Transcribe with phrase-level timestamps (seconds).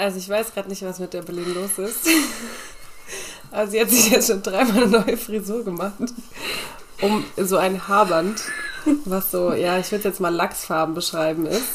[0.00, 2.06] Also ich weiß gerade nicht, was mit der Berlin los ist.
[3.52, 5.94] Also sie hat sich jetzt schon dreimal eine neue Frisur gemacht.
[7.00, 8.40] Um so ein Haarband,
[9.04, 11.66] was so, ja, ich würde jetzt mal Lachsfarben beschreiben ist.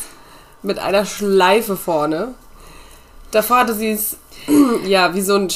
[0.62, 2.34] Mit einer Schleife vorne.
[3.32, 4.16] Davor hatte sie es,
[4.86, 5.50] ja, wie so ein,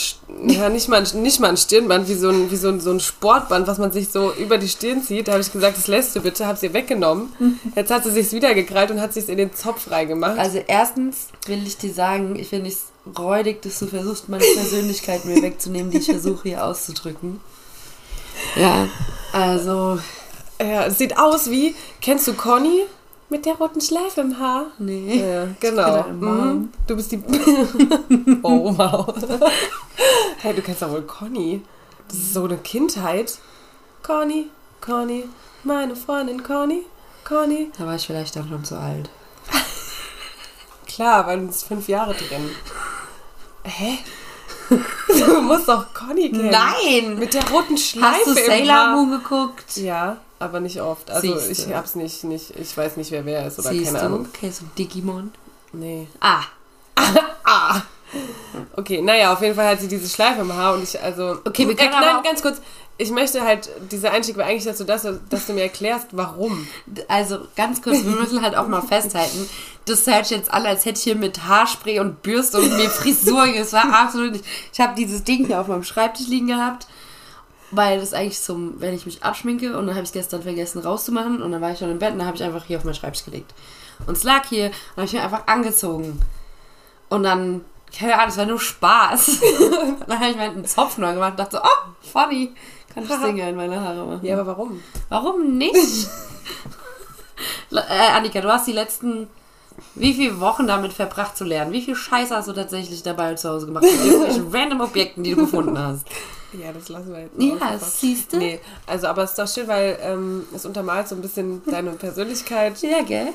[0.46, 3.00] ja, nicht mal, nicht mal ein Stirnband, wie so ein, wie so ein, so ein
[3.00, 5.28] Sportband, was man sich so über die Stirn zieht.
[5.28, 7.34] Da habe ich gesagt, das lässt du bitte, habe sie weggenommen.
[7.76, 10.38] Jetzt hat sie sich wieder gekrallt und hat sich in den Zopf reingemacht.
[10.38, 12.86] Also erstens will ich dir sagen, ich finde es
[13.18, 17.40] räudig, dass du versuchst, meine Persönlichkeit mir wegzunehmen, die ich versuche hier auszudrücken.
[18.56, 18.88] Ja,
[19.34, 20.00] also...
[20.62, 22.82] Ja, es sieht aus wie, kennst du Conny?
[23.30, 24.68] Mit der roten Schleife im Haar?
[24.80, 25.22] Nee.
[25.22, 26.04] Ja, genau.
[26.04, 26.74] Mhm.
[26.88, 27.18] Du bist die.
[28.44, 29.14] oh, wow.
[30.40, 31.62] hey, du kennst doch wohl Conny.
[32.08, 33.38] Das ist so eine Kindheit.
[34.02, 34.50] Conny,
[34.82, 35.26] Conny,
[35.64, 36.86] meine Freundin Conny,
[37.24, 37.72] Conny.
[37.78, 39.12] Da war ich vielleicht dann schon zu alt.
[40.88, 42.50] Klar, weil es fünf Jahre drin.
[43.64, 44.00] Hä?
[45.08, 46.50] Du musst doch Conny kennen.
[46.50, 47.20] Nein!
[47.20, 48.96] Mit der roten Schleife Hast du im Sailor.
[48.96, 49.78] Moon geguckt?
[49.78, 51.10] Ja, aber nicht oft.
[51.12, 51.70] Also Siehste.
[51.70, 54.06] ich hab's nicht, nicht, ich weiß nicht, wer wer ist oder Siehst keine du?
[54.06, 54.28] Ahnung.
[54.34, 55.32] Kennst du Digimon?
[55.74, 56.08] Nee.
[56.20, 56.42] Ah,
[57.44, 57.82] Ah!
[58.76, 61.38] Okay, naja, auf jeden Fall hat sie diese Schleife im Haar und ich, also.
[61.46, 62.60] Okay, wir können äh, Nein, ganz kurz.
[62.98, 66.68] Ich möchte halt, dieser Einstieg war eigentlich dazu, dass, du- dass du mir erklärst, warum.
[67.08, 69.48] also ganz kurz, wir müssen halt auch mal festhalten,
[69.86, 73.46] das hört jetzt an, als hätte ich hier mit Haarspray und Bürste und mir Frisur,
[73.56, 74.46] es war absolut nicht.
[74.74, 76.88] Ich habe dieses Ding hier auf meinem Schreibtisch liegen gehabt,
[77.72, 80.80] weil das eigentlich zum, wenn ich mich abschminke und dann habe ich es gestern vergessen
[80.80, 82.84] rauszumachen und dann war ich schon im Bett und dann habe ich einfach hier auf
[82.84, 83.54] meinen Schreibtisch gelegt.
[84.08, 86.20] Und es lag hier und habe ich mir einfach angezogen.
[87.10, 89.28] Und dann, keine Ahnung, es war nur Spaß.
[89.30, 92.54] und dann habe ich mir einen Zopf neu gemacht und dachte so, oh, funny,
[92.94, 94.26] kann ich Dinger in meine Haare machen.
[94.26, 94.82] Ja, aber warum?
[95.10, 96.08] Warum nicht?
[97.72, 99.28] äh, Annika, du hast die letzten
[99.96, 101.72] wie viele Wochen damit verbracht zu lernen?
[101.72, 103.84] Wie viel Scheiße hast du tatsächlich dabei zu Hause gemacht?
[103.84, 106.06] Mit irgendwelchen random Objekten, die du gefunden hast.
[106.54, 107.34] Ja, das lassen wir jetzt.
[107.38, 107.88] Ja, einfach.
[107.88, 108.38] siehst du?
[108.38, 111.92] Nee, also, aber es ist doch schön, weil ähm, es untermalt so ein bisschen deine
[111.92, 113.28] Persönlichkeit, Ja, gell?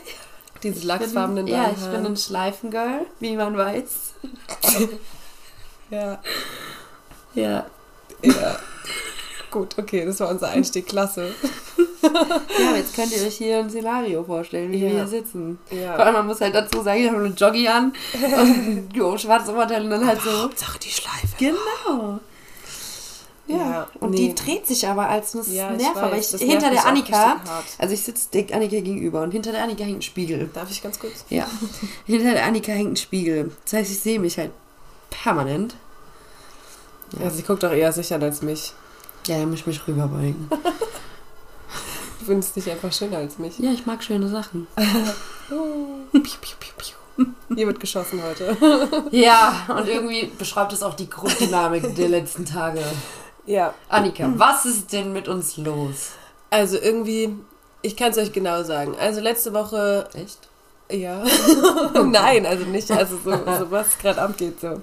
[0.62, 4.14] dieses lachsfarbenen Ja, ich bin ein Schleifengirl, wie man weiß.
[5.90, 6.18] Ja,
[7.34, 7.66] Ja.
[8.22, 8.56] ja.
[9.54, 11.32] Gut, okay, das war unser Einstieg, klasse.
[12.02, 14.94] Ja, aber jetzt könnt ihr euch hier ein Szenario vorstellen, wie wir Ja.
[14.96, 15.58] hier sitzen.
[15.70, 15.94] Ja.
[15.94, 19.48] Vor allem, man muss halt dazu sagen, ich habe eine Joggi an und jo, schwarzes
[19.48, 20.42] Oberteil und dann halt so.
[20.42, 21.28] Hauptsache die Schleife.
[21.38, 22.20] Genau.
[23.46, 23.56] Ja.
[23.56, 24.16] Ja, und nee.
[24.28, 25.96] die dreht sich aber als das Ja, ich nervt.
[25.96, 27.40] Aber ich, hinter der auch Annika,
[27.78, 30.50] also ich sitze Annika gegenüber und hinter der Annika hängt ein Spiegel.
[30.52, 31.24] Darf ich ganz kurz?
[31.30, 31.46] Ja.
[32.04, 33.50] hinter der Annika hängt ein Spiegel.
[33.64, 34.50] Das heißt, ich sehe mich halt
[35.08, 35.74] permanent.
[37.18, 38.74] Ja, sie guckt doch eher sicher als mich.
[39.26, 40.48] Ja, da muss ich mich rüberbeugen.
[40.50, 43.58] Du findest dich einfach schöner als mich.
[43.58, 44.66] ja, ich mag schöne Sachen.
[45.48, 47.26] Piu, piu, piu, piu.
[47.54, 48.56] Hier wird geschossen heute.
[49.10, 52.80] Ja, und irgendwie beschreibt es auch die Grunddynamik der letzten Tage.
[53.46, 56.12] Ja, Annika, was ist denn mit uns los?
[56.50, 57.36] also irgendwie,
[57.82, 58.94] ich kann es euch genau sagen.
[58.98, 60.38] Also letzte Woche, Echt?
[60.90, 61.22] ja,
[62.04, 64.80] nein, also nicht, also so, so was gerade abgeht so.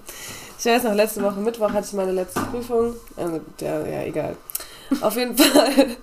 [0.61, 2.93] Ich weiß noch, letzte Woche Mittwoch hatte ich meine letzte Prüfung.
[3.17, 4.37] Also, der, ja, egal.
[5.01, 5.97] Auf jeden Fall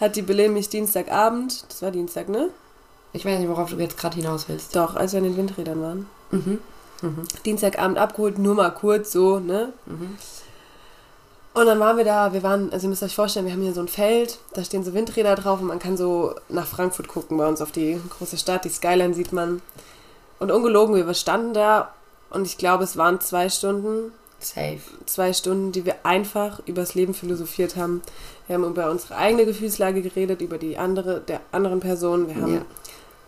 [0.00, 2.48] hat die Belen mich Dienstagabend, das war Dienstag, ne?
[3.12, 4.74] Ich weiß nicht, worauf du jetzt gerade hinaus willst.
[4.74, 6.06] Doch, als wir in den Windrädern waren.
[6.32, 6.58] Mhm.
[7.02, 7.22] Mhm.
[7.46, 9.72] Dienstagabend abgeholt, nur mal kurz so, ne?
[9.86, 10.16] Mhm.
[11.54, 13.74] Und dann waren wir da, wir waren, also ihr müsst euch vorstellen, wir haben hier
[13.74, 17.36] so ein Feld, da stehen so Windräder drauf und man kann so nach Frankfurt gucken
[17.36, 19.62] bei uns auf die große Stadt, die Skyline sieht man.
[20.40, 21.94] Und ungelogen, wir standen da
[22.34, 24.78] und ich glaube, es waren zwei Stunden, Safe.
[25.06, 28.02] zwei Stunden, die wir einfach übers Leben philosophiert haben.
[28.46, 32.28] Wir haben über unsere eigene Gefühlslage geredet, über die andere, der anderen Person.
[32.28, 32.62] Wir haben Ja.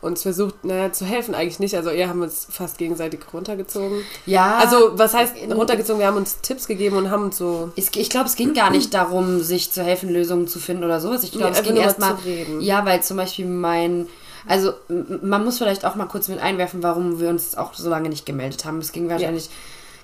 [0.03, 1.75] uns versucht, naja, zu helfen eigentlich nicht.
[1.75, 4.03] Also eher haben wir uns fast gegenseitig runtergezogen.
[4.27, 4.59] Ja.
[4.59, 6.01] Also, was heißt runtergezogen?
[6.01, 7.71] Wir haben uns Tipps gegeben und haben uns so.
[7.77, 11.01] Es, ich glaube, es ging gar nicht darum, sich zu helfen, Lösungen zu finden oder
[11.01, 11.25] sowas.
[11.25, 12.17] Ich glaube, Nee, es ging erstmal.
[12.19, 12.61] zu reden.
[12.61, 14.07] Ja, weil zum Beispiel mein.
[14.49, 18.09] Also, man muss vielleicht auch mal kurz mit einwerfen, warum wir uns auch so lange
[18.09, 18.79] nicht gemeldet haben.
[18.79, 19.51] Es ging wahrscheinlich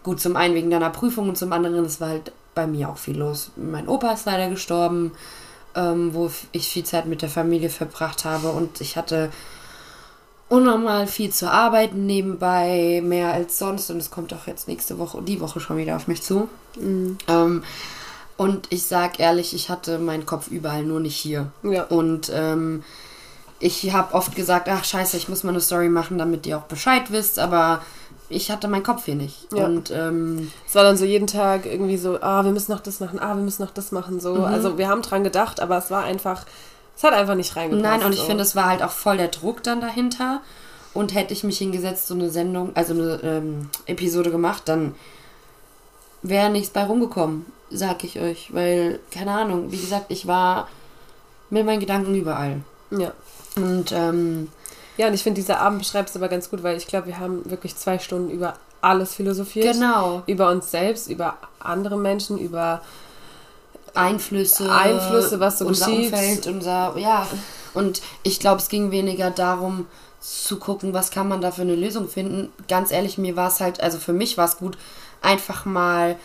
[0.02, 2.98] gut zum einen wegen deiner Prüfung und zum anderen, es war halt bei mir auch
[2.98, 3.50] viel los.
[3.56, 5.12] Mein Opa ist leider gestorben,
[5.74, 9.30] ähm, wo ich viel Zeit mit der Familie verbracht habe und ich hatte
[10.48, 15.22] unnormal viel zu arbeiten nebenbei, mehr als sonst und es kommt auch jetzt nächste Woche,
[15.22, 16.48] die Woche schon wieder auf mich zu.
[16.76, 17.62] Ähm,
[18.36, 21.50] und ich sag ehrlich, ich hatte meinen Kopf überall, nur nicht hier.
[21.62, 21.84] Ja.
[21.84, 22.82] Und ähm,
[23.62, 26.64] ich habe oft gesagt, ach scheiße, ich muss mal eine Story machen, damit ihr auch
[26.64, 27.80] Bescheid wisst, aber
[28.28, 29.52] ich hatte meinen Kopf hier nicht.
[29.52, 29.66] Ja.
[29.66, 32.98] Und ähm, Es war dann so jeden Tag irgendwie so, ah, wir müssen noch das
[32.98, 34.34] machen, ah, wir müssen noch das machen, so.
[34.34, 34.44] Mhm.
[34.44, 36.44] Also wir haben dran gedacht, aber es war einfach,
[36.96, 37.84] es hat einfach nicht reingepasst.
[37.84, 38.26] nein, und ich so.
[38.26, 40.40] finde, es war halt auch voll der Druck dann dahinter.
[40.94, 44.94] Und hätte ich mich hingesetzt, so eine Sendung, also eine ähm, Episode gemacht, dann
[46.20, 48.52] wäre nichts bei rumgekommen, sag ich euch.
[48.52, 50.68] Weil, keine Ahnung, wie gesagt, ich war
[51.48, 52.60] mit meinen Gedanken überall.
[52.90, 53.12] Ja.
[53.56, 54.48] Und ähm,
[54.96, 57.18] Ja, und ich finde, dieser Abend beschreibt es aber ganz gut, weil ich glaube, wir
[57.18, 59.74] haben wirklich zwei Stunden über alles philosophiert.
[59.74, 62.82] genau, Über uns selbst, über andere Menschen, über
[63.94, 66.12] Einflüsse, Einflüsse, was so unser geschieht.
[66.12, 67.26] Umfeld, unser, ja.
[67.74, 69.86] Und ich glaube, es ging weniger darum
[70.20, 72.52] zu gucken, was kann man da für eine Lösung finden.
[72.68, 74.78] Ganz ehrlich, mir war es halt, also für mich war es gut,
[75.20, 76.16] einfach mal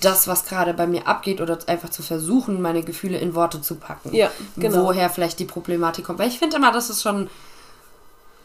[0.00, 3.76] das, was gerade bei mir abgeht, oder einfach zu versuchen, meine Gefühle in Worte zu
[3.76, 4.14] packen.
[4.14, 4.84] Ja, genau.
[4.84, 6.18] Woher vielleicht die Problematik kommt.
[6.18, 7.28] Weil ich finde immer, das ist schon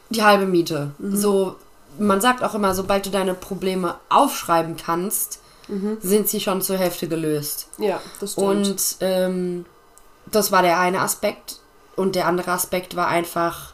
[0.10, 0.92] die halbe Miete.
[0.98, 1.16] Mhm.
[1.16, 1.56] So,
[1.98, 5.98] man sagt auch immer, sobald du deine Probleme aufschreiben kannst, Mhm.
[6.01, 7.68] sind sie schon zur Hälfte gelöst.
[7.78, 8.48] Ja, das stimmt.
[8.48, 9.66] Und ähm,
[10.25, 11.60] das war der eine Aspekt.
[11.96, 13.74] Und der andere Aspekt war einfach.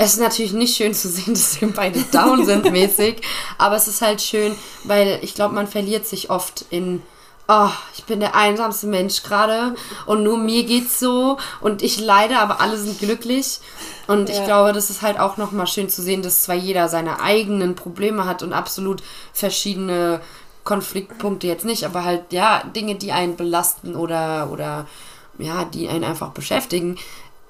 [0.00, 3.20] Es ist natürlich nicht schön zu sehen, dass wir beide down sind mäßig.
[3.58, 4.54] Aber es ist halt schön,
[4.84, 7.02] weil ich glaube, man verliert sich oft in.
[7.50, 9.74] Oh, ich bin der einsamste Mensch gerade
[10.04, 13.60] und nur mir geht's so und ich leide, aber alle sind glücklich.
[14.06, 14.44] Und ich Ja.
[14.44, 18.26] glaube, das ist halt auch nochmal schön zu sehen, dass zwar jeder seine eigenen Probleme
[18.26, 19.02] hat und absolut
[19.32, 20.20] verschiedene
[20.64, 24.86] Konfliktpunkte jetzt nicht, aber halt, ja, Dinge, die einen belasten oder, oder
[25.38, 26.98] ja, die einen einfach beschäftigen,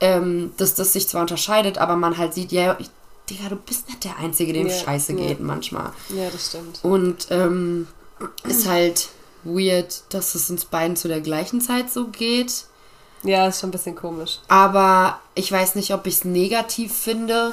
[0.00, 2.90] ähm, dass das sich zwar unterscheidet, aber man halt sieht, ja, ich,
[3.28, 5.26] Digga, du bist nicht der Einzige, dem Ja, scheiße ja.
[5.26, 5.92] geht manchmal.
[6.10, 6.80] ja, das stimmt.
[6.82, 7.86] Und ähm,
[8.44, 9.08] ist halt
[9.44, 12.64] weird, dass es uns beiden zu der gleichen Zeit so geht.
[13.24, 14.38] Ja, ist schon ein bisschen komisch.
[14.48, 17.52] Aber ich weiß nicht, ob ich es negativ finde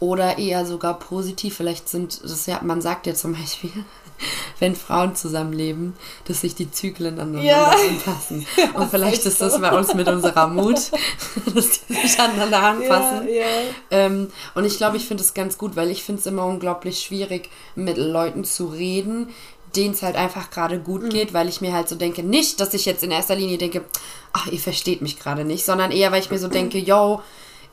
[0.00, 1.56] oder eher sogar positiv.
[1.56, 3.70] Vielleicht sind das ja, man sagt ja zum Beispiel,
[4.58, 5.94] wenn Frauen zusammenleben,
[6.26, 7.70] dass sich die Zyklen aneinander Ja.
[7.70, 8.46] anpassen.
[8.74, 9.60] Und vielleicht ist das so.
[9.60, 10.76] bei uns mit unserer Mut,
[11.54, 13.28] dass die sich aneinander anpassen.
[13.28, 13.46] Ja, ja.
[13.90, 17.00] Ähm, und ich glaube, ich finde es ganz gut, weil ich finde es immer unglaublich
[17.00, 19.28] schwierig, mit Leuten zu reden,
[19.76, 20.84] denen es halt einfach gerade Mhm.
[20.84, 23.58] gut geht, weil ich mir halt so denke, nicht, dass ich jetzt in erster Linie
[23.58, 23.84] denke,
[24.32, 27.22] ach, ihr versteht mich gerade nicht, sondern eher, weil ich mir so denke, yo,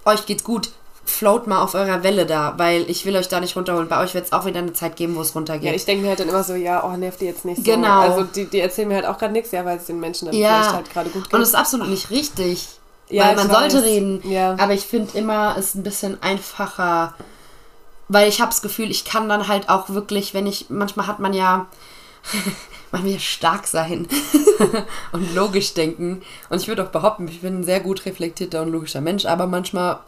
[0.05, 0.69] euch geht's gut,
[1.11, 3.87] float mal auf eurer Welle da, weil ich will euch da nicht runterholen.
[3.87, 5.69] Bei euch wird es auch wieder eine Zeit geben, wo es runtergeht.
[5.69, 7.71] Ja, ich denke mir halt dann immer so, ja, oh, nervt die jetzt nicht so.
[7.71, 7.99] Genau.
[8.01, 10.35] Also die, die erzählen mir halt auch gerade nichts, ja, weil es den Menschen dann
[10.35, 10.57] Ja.
[10.61, 11.33] vielleicht halt gerade gut geht.
[11.33, 12.67] und es ist absolut nicht richtig.
[13.09, 13.73] Ja, weil man weiß.
[13.73, 14.21] sollte reden.
[14.29, 14.55] Ja.
[14.57, 17.13] Aber ich finde immer, es ist ein bisschen einfacher,
[18.07, 21.19] weil ich habe das Gefühl, ich kann dann halt auch wirklich, wenn ich, manchmal hat
[21.19, 21.67] man ja,
[22.91, 24.07] man will ja stark sein
[25.11, 26.21] und logisch denken.
[26.49, 29.47] Und ich würde auch behaupten, ich bin ein sehr gut reflektierter und logischer Mensch, aber
[29.47, 29.99] manchmal,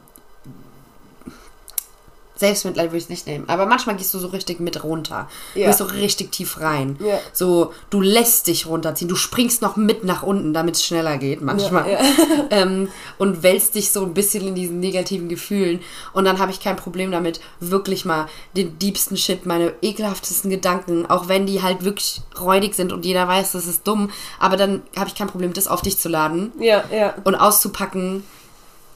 [2.35, 5.29] Selbstmitleid würde ich es nicht nehmen, aber manchmal gehst du so richtig mit runter.
[5.53, 5.67] Du Ja.
[5.67, 6.97] gehst so richtig tief rein.
[6.99, 7.19] Ja.
[7.31, 11.41] So, du lässt dich runterziehen, du springst noch mit nach unten, damit es schneller geht
[11.41, 11.91] manchmal.
[11.91, 11.99] Ja,
[12.49, 15.81] ähm, und wälzt dich so ein bisschen in diesen negativen Gefühlen.
[16.13, 18.27] Und dann habe ich kein Problem damit, wirklich mal
[18.57, 23.27] den diebsten Shit, meine ekelhaftesten Gedanken, auch wenn die halt wirklich räudig sind und jeder
[23.27, 24.09] weiß, das ist dumm,
[24.39, 27.13] aber dann habe ich kein Problem, das auf dich zu laden ja, ja.
[27.23, 28.23] und auszupacken.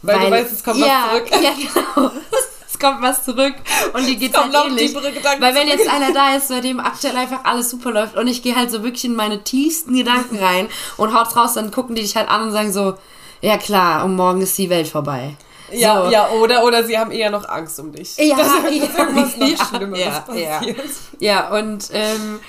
[0.02, 1.28] Weil du weißt, es kommt was ja, zurück.
[1.44, 2.12] Ja, genau.
[2.78, 3.56] Es kommt was zurück
[3.94, 4.94] und geht's kommen halt ähnlich.
[4.94, 8.44] Weil wenn jetzt einer da ist, bei dem aktuell einfach alles super läuft und ich
[8.44, 12.02] gehe halt so wirklich in meine tiefsten Gedanken rein und haut's raus, dann gucken die
[12.04, 12.94] dich halt an und sagen so,
[13.42, 15.36] ja klar, und morgen ist die Welt vorbei.
[15.72, 16.12] Ja, so.
[16.12, 18.16] ja, oder, oder sie haben eher noch Angst um dich.
[18.18, 20.74] Ja, dass, ja, dass irgendwas noch ja, Schlimmeres ja, ja.
[21.20, 22.40] Ja, und ähm,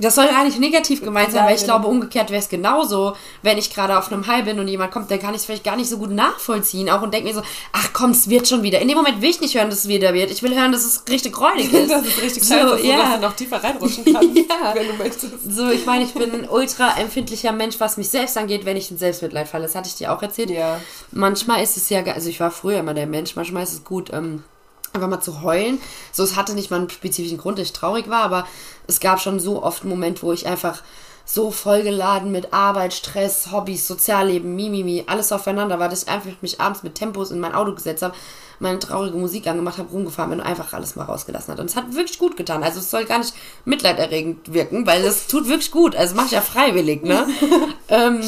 [0.00, 1.68] das soll gar nicht negativ gemeint sein, weil ich Nein.
[1.68, 5.10] glaube, umgekehrt wäre es genauso, wenn ich gerade auf einem High bin und jemand kommt,
[5.10, 6.88] dann kann ich es vielleicht gar nicht so gut nachvollziehen.
[6.90, 8.80] Auch und denke mir so, ach komm, es wird schon wieder.
[8.80, 10.30] In dem Moment will ich nicht hören, dass es wieder wird.
[10.30, 11.90] Ich will hören, dass es richtig räudig ist.
[11.90, 12.96] Das ist richtig So, scheiße, so, ja.
[12.98, 14.74] dass du noch tiefer reinrutschen kannst, Ja.
[14.74, 15.32] wenn du möchtest.
[15.48, 18.90] So, ich meine, ich bin ein ultra empfindlicher Mensch, was mich selbst angeht, wenn ich
[18.90, 19.64] in Selbstmitleid falle.
[19.64, 20.50] Das hatte ich dir auch erzählt.
[20.50, 20.80] Ja.
[21.12, 24.10] Manchmal ist es ja, also ich war früher immer der Mensch, manchmal ist es gut,
[24.12, 24.42] ähm,
[24.92, 25.80] einfach mal zu heulen.
[26.12, 28.46] So, es hatte nicht mal einen spezifischen Grund, dass ich traurig war, aber
[28.86, 30.82] es gab schon so oft einen Moment, wo ich einfach
[31.28, 36.58] so vollgeladen mit Arbeit, Stress, Hobbys, Sozialleben, Mimimi, alles aufeinander war, dass ich einfach mich
[36.58, 38.14] abends mit Tempos in mein Auto gesetzt habe,
[38.60, 41.60] meine traurige Musik angemacht habe, rumgefahren bin und einfach alles mal rausgelassen hat.
[41.60, 42.62] Und es hat wirklich gut getan.
[42.64, 43.34] Also es soll gar nicht
[43.66, 45.94] mitleiderregend wirken, weil es tut wirklich gut.
[45.94, 47.26] Also mache ich ja freiwillig, ne?
[47.88, 48.22] ähm,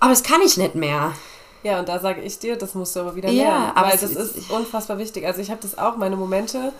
[0.00, 1.12] aber das kann ich nicht mehr.
[1.62, 3.72] Ja, und da sage ich dir, das musst du aber wieder Ja, lernen.
[3.74, 5.26] aber weil es das ist- unfassbar wichtig.
[5.26, 6.72] Also ich habe das auch, meine Momente.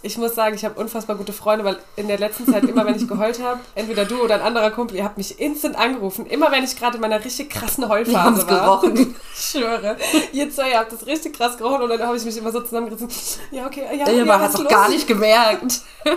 [0.00, 2.94] Ich muss sagen, ich habe unfassbar gute Freunde, weil in der letzten Zeit, immer wenn
[2.94, 6.24] ich geheult habe, entweder du oder ein anderer Kumpel, ihr habt mich instant angerufen.
[6.26, 8.80] Immer wenn ich gerade in meiner richtig krassen Wir Heulphase es war.
[8.80, 9.16] gerochen.
[9.34, 9.96] Ich schwöre.
[10.32, 13.08] Ihr zwei habt das richtig krass gerochen und dann habe ich mich immer so zusammengerissen.
[13.50, 14.68] Ja, okay, ja, Ja, ja, man hat los?
[14.68, 15.80] gar nicht gemerkt.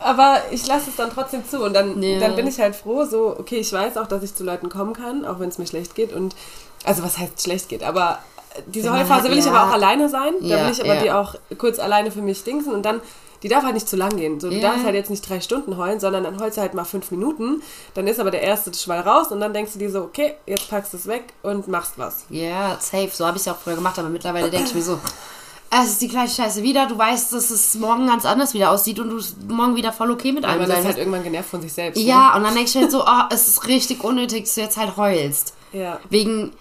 [0.00, 2.18] Aber ich lasse es dann trotzdem zu und dann, Ja.
[2.20, 4.92] dann bin ich halt froh, so, okay, ich weiß auch, dass ich zu Leuten kommen
[4.92, 6.34] kann, auch wenn es mir schlecht geht und,
[6.84, 8.18] also was heißt schlecht geht, aber
[8.66, 9.52] diese Wenn man Heulphase halt- will ich ja.
[9.52, 10.32] aber auch alleine sein.
[10.40, 11.02] Da Ja, will ich aber ja.
[11.02, 13.00] die auch kurz alleine für mich dingsen und dann,
[13.42, 14.38] die darf halt nicht zu lang gehen.
[14.38, 16.84] So, du darfst halt jetzt nicht drei Stunden heulen, sondern dann heulst du halt mal
[16.84, 17.62] fünf Minuten.
[17.94, 20.70] Dann ist aber der erste Schwall raus und dann denkst du dir so, okay, jetzt
[20.70, 22.24] packst du es weg und machst was.
[22.30, 23.10] Ja, safe.
[23.12, 24.98] So habe ich es ja auch früher gemacht, aber mittlerweile denke ich mir so,
[25.82, 26.86] es ist die gleiche Scheiße wieder.
[26.86, 30.30] Du weißt, dass es morgen ganz anders wieder aussieht und du morgen wieder voll okay
[30.30, 31.98] mit allem Aber sein das ist halt irgendwann genervt von sich selbst.
[32.00, 32.04] ne?
[32.06, 34.60] Ja, und dann denke ich mir halt so, oh, es ist richtig unnötig, dass du
[34.60, 35.54] jetzt halt heulst.
[35.72, 35.98] Ja.
[36.08, 36.52] Wegen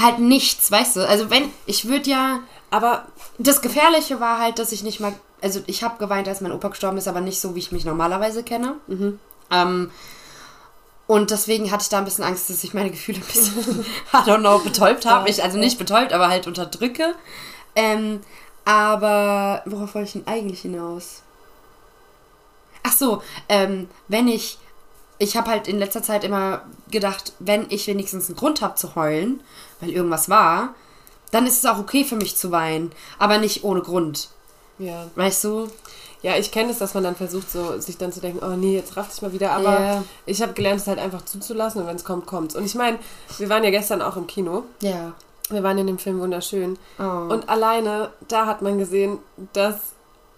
[0.00, 1.08] halt nichts, weißt du?
[1.08, 3.06] Also wenn, ich würde ja, Aber
[3.38, 6.68] das Gefährliche war halt, dass ich nicht mal, also ich habe geweint, als mein Opa
[6.68, 8.76] gestorben ist, aber nicht so, wie ich mich normalerweise kenne.
[9.50, 9.90] Ähm,
[11.06, 13.84] und deswegen hatte ich da ein bisschen Angst, dass ich meine Gefühle ein bisschen,
[14.14, 15.28] I don't know, betäubt habe.
[15.28, 17.14] Ich, also nicht betäubt, aber halt unterdrücke.
[17.74, 18.20] Ähm,
[18.64, 21.22] aber worauf wollte ich denn eigentlich hinaus?
[22.84, 24.58] Ach so, ähm, wenn ich,
[25.18, 28.94] ich habe halt in letzter Zeit immer gedacht, wenn ich wenigstens einen Grund habe zu
[28.94, 29.42] heulen,
[29.82, 30.74] weil irgendwas war,
[31.32, 34.30] dann ist es auch okay für mich zu weinen, aber nicht ohne Grund.
[34.78, 35.06] ja.
[35.14, 35.68] Weißt du?
[36.22, 38.76] Ja, ich kenne es, dass man dann versucht, so sich dann zu denken, oh nee,
[38.76, 39.50] jetzt rafft ich mal wieder.
[39.52, 40.04] Aber Ja.
[40.24, 42.54] ich habe gelernt, es halt einfach zuzulassen und wenn es kommt, kommt's.
[42.54, 42.98] Und ich meine,
[43.38, 44.62] wir waren ja gestern auch im Kino.
[44.80, 45.14] Ja.
[45.50, 46.78] Wir waren in dem Film wunderschön.
[47.00, 47.02] Oh.
[47.02, 49.18] Und alleine, da hat man gesehen,
[49.52, 49.74] dass.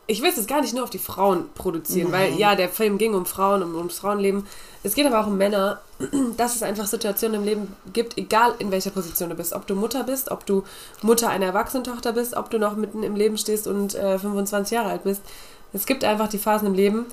[0.06, 2.38] Ich will es jetzt gar nicht nur auf die Frauen produzieren, weil Nein.
[2.38, 4.46] ja, der Film ging um Frauen, um, ums Frauenleben.
[4.82, 5.80] Es geht aber auch um Männer,
[6.36, 9.54] dass es einfach Situationen im Leben gibt, egal in welcher Position du bist.
[9.54, 10.64] Ob du Mutter bist, ob du
[11.00, 14.72] Mutter einer erwachsenen Tochter bist, ob du noch mitten im Leben stehst und äh, 25
[14.72, 15.22] Jahre alt bist.
[15.72, 17.06] Es gibt einfach die Phasen im Leben,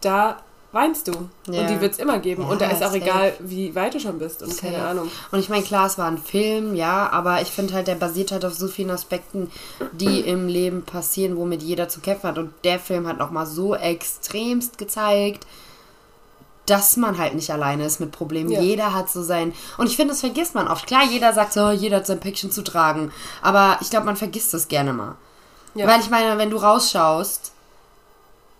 [0.00, 0.42] da
[0.76, 1.12] weinst du.
[1.50, 1.62] Ja.
[1.62, 2.42] Und die wird es immer geben.
[2.42, 2.98] Ja, und da ist auch safe.
[2.98, 4.42] egal, wie weit du schon bist.
[4.42, 4.88] Und keine Safe.
[4.88, 5.10] Ahnung.
[5.32, 8.30] Und ich meine, klar, es war ein Film, ja, aber ich finde halt, der basiert
[8.30, 9.50] halt auf so vielen Aspekten,
[9.92, 12.38] die im Leben passieren, womit jeder zu kämpfen hat.
[12.38, 15.46] Und der Film hat nochmal so extremst gezeigt,
[16.66, 18.50] dass man halt nicht alleine ist mit Problemen.
[18.50, 18.60] Ja.
[18.60, 19.54] Jeder hat so sein.
[19.78, 20.86] Und ich finde, das vergisst man oft.
[20.86, 23.12] Klar, jeder sagt so, jeder hat sein Päckchen zu tragen.
[23.40, 25.16] Aber ich glaube, man vergisst das gerne mal.
[25.74, 27.52] Weil ich meine, wenn du rausschaust,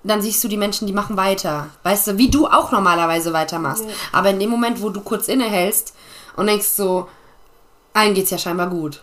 [0.06, 1.68] dann siehst du die Menschen, die machen weiter.
[1.82, 3.84] Weißt du, wie du auch normalerweise weitermachst.
[3.84, 3.90] Ja.
[4.12, 5.94] Aber in dem Moment, wo du kurz innehältst
[6.36, 7.08] und denkst so,
[7.94, 9.02] allen geht's ja scheinbar gut.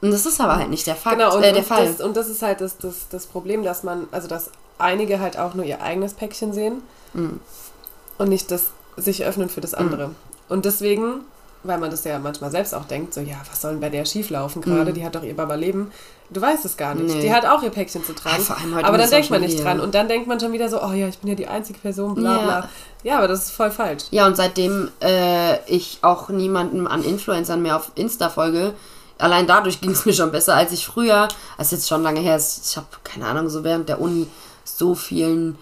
[0.00, 1.86] Und das ist aber halt nicht der, Fakt, Genau, und, äh, der und, Fall.
[1.86, 5.38] Das, und das ist halt das, das, das Problem, dass man, also dass einige halt
[5.38, 6.82] auch nur ihr eigenes Päckchen sehen
[7.14, 7.40] Mhm.
[8.18, 10.10] und nicht das sich öffnen für das andere.
[10.48, 11.20] Und deswegen,
[11.62, 14.04] weil man das ja manchmal selbst auch denkt, so ja, was soll denn bei der
[14.04, 14.92] schieflaufen gerade?
[14.92, 15.90] Die hat doch ihr Baba-Leben.
[16.34, 17.14] Du weißt es gar nicht.
[17.14, 17.22] Nee.
[17.22, 18.36] Die hat auch ihr Päckchen zu tragen.
[18.38, 19.80] Ja, vor allem heute aber dann denkt man nicht dran.
[19.80, 22.14] Und dann denkt man schon wieder so, oh ja, ich bin ja die einzige Person,
[22.14, 22.42] bla Ja.
[22.42, 22.68] bla.
[23.04, 24.04] Ja, aber das ist voll falsch.
[24.10, 28.74] Ja, und seitdem äh, ich auch niemandem an Influencern mehr auf Insta folge,
[29.18, 32.36] allein dadurch ging es mir schon besser, als ich früher, als jetzt schon lange her
[32.36, 34.26] ist, ich habe, keine Ahnung, so während der Uni
[34.64, 35.56] so vielen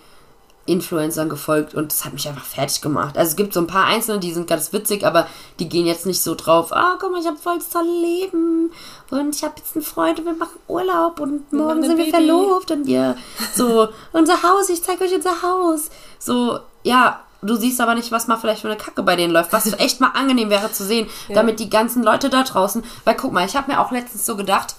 [0.64, 3.18] Influencern gefolgt und das hat mich einfach fertig gemacht.
[3.18, 5.26] Also es gibt so ein paar Einzelne, die sind ganz witzig, aber
[5.58, 8.70] die gehen jetzt nicht so drauf, ah, guck mal, ich habe voll das tolle Leben
[9.10, 12.16] und ich habe jetzt einen Freund und wir machen Urlaub und morgen sind wir Baby.
[12.16, 13.16] verlobt und wir
[13.54, 15.90] so, unser Haus, ich zeige euch unser Haus.
[16.20, 19.52] So, ja, du siehst aber nicht, was mal vielleicht für eine Kacke bei denen läuft,
[19.52, 23.32] was echt mal angenehm wäre zu sehen, damit die ganzen Leute da draußen, weil guck
[23.32, 24.76] mal, ich habe mir auch letztens so gedacht,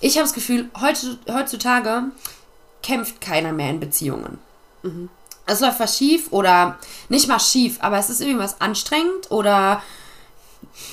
[0.00, 2.02] ich habe das Gefühl, heutzutage
[2.82, 4.38] kämpft keiner mehr in Beziehungen.
[5.46, 6.78] Es läuft was schief oder
[7.08, 9.82] nicht mal schief, aber es ist irgendwas anstrengend oder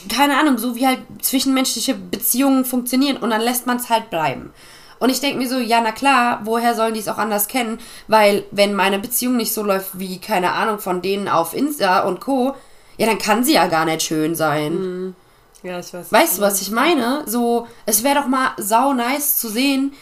[0.09, 4.53] keine Ahnung, so wie halt zwischenmenschliche Beziehungen funktionieren und dann lässt man es halt bleiben.
[4.99, 7.79] Und ich denke mir so, ja, na klar, woher sollen die es auch anders kennen?
[8.07, 12.21] Weil, wenn meine Beziehung nicht so läuft wie, keine Ahnung, von denen auf Insta und
[12.21, 12.55] Co.,
[12.97, 15.13] ja, dann kann sie ja gar nicht schön sein.
[15.61, 16.11] Ja, ich weiß.
[16.11, 17.23] Weißt du, was ich meine?
[17.25, 19.93] So, es wäre doch mal sau nice zu sehen,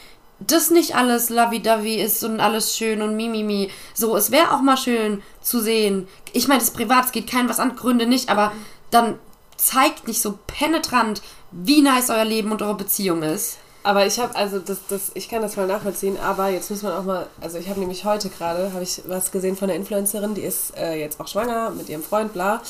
[0.47, 3.69] dass nicht alles lovey-dovey ist und alles schön und mimimi.
[3.93, 6.07] So, es wäre auch mal schön zu sehen.
[6.33, 8.51] Ich meine, das Privat, es geht keinem was an, Gründe nicht, aber
[8.89, 9.19] dann
[9.57, 11.21] zeigt nicht so penetrant,
[11.51, 13.57] wie nice euer Leben und eure Beziehung ist.
[13.83, 16.93] Aber ich habe, also das, das, ich kann das voll nachvollziehen, aber jetzt muss man
[16.93, 20.35] auch mal, also ich habe nämlich heute gerade, habe ich was gesehen von einer Influencerin,
[20.35, 22.61] die ist äh, jetzt auch schwanger mit ihrem Freund, bla.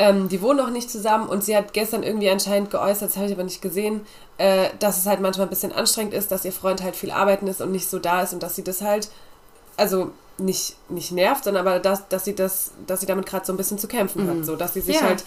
[0.00, 3.26] Ähm, die wohnen noch nicht zusammen und sie hat gestern irgendwie anscheinend geäußert, das habe
[3.26, 4.06] ich aber nicht gesehen,
[4.38, 7.48] äh, dass es halt manchmal ein bisschen anstrengend ist, dass ihr Freund halt viel arbeiten
[7.48, 9.08] ist und nicht so da ist und dass sie das halt,
[9.76, 13.52] also nicht, nicht nervt, sondern aber dass, dass sie das, dass sie damit gerade so
[13.52, 15.02] ein bisschen zu kämpfen hat, so dass sie sich Ja.
[15.02, 15.24] halt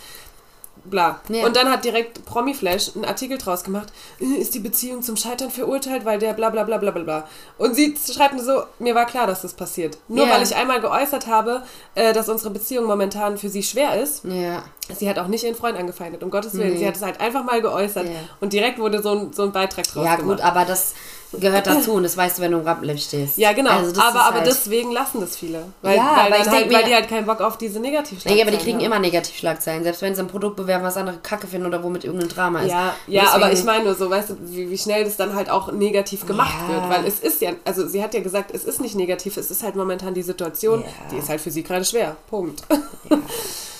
[0.83, 1.19] bla.
[1.29, 1.45] Ja.
[1.45, 5.51] Und dann hat direkt Promiflash einen Artikel draus gemacht, äh, ist die Beziehung zum Scheitern
[5.51, 7.27] verurteilt, weil der bla bla bla bla bla bla.
[7.57, 9.97] Und sie schreibt mir so, mir war klar, dass das passiert.
[10.07, 10.33] Nur Ja.
[10.33, 11.61] weil ich einmal geäußert habe,
[11.95, 14.63] äh, dass unsere Beziehung momentan für sie schwer ist, Ja.
[14.95, 16.73] Sie hat auch nicht ihren Freund angefeindet, um Gottes Willen.
[16.73, 16.79] Nee.
[16.79, 18.05] Sie hat es halt einfach mal geäußert.
[18.05, 18.15] Yeah.
[18.39, 20.93] Und direkt wurde so ein, so ein Beitrag draus Ja, gut, aber das
[21.39, 23.37] gehört dazu und das weißt du, wenn du im Rampenlicht stehst.
[23.37, 23.71] Ja, genau.
[23.71, 25.63] Also aber, aber halt deswegen lassen das viele.
[25.81, 28.51] Weil, ja, weil, weil, halt, weil die halt keinen Bock auf diese Negativschlagzeilen Nee, aber
[28.51, 28.85] die kriegen haben.
[28.85, 29.83] immer Negativschlagzeilen.
[29.83, 32.71] Selbst wenn sie ein Produkt bewerben, was andere Kacke finden oder womit irgendein Drama ist.
[32.71, 35.49] Ja, ja aber ich meine nur so, weißt du, wie, wie schnell das dann halt
[35.49, 36.75] auch negativ gemacht ja.
[36.75, 36.89] wird.
[36.89, 39.63] Weil es ist ja, also sie hat ja gesagt, es ist nicht negativ, es ist
[39.63, 40.87] halt momentan die Situation, ja.
[41.11, 42.17] die ist halt für sie gerade schwer.
[42.29, 42.61] Punkt.
[43.09, 43.17] Ja.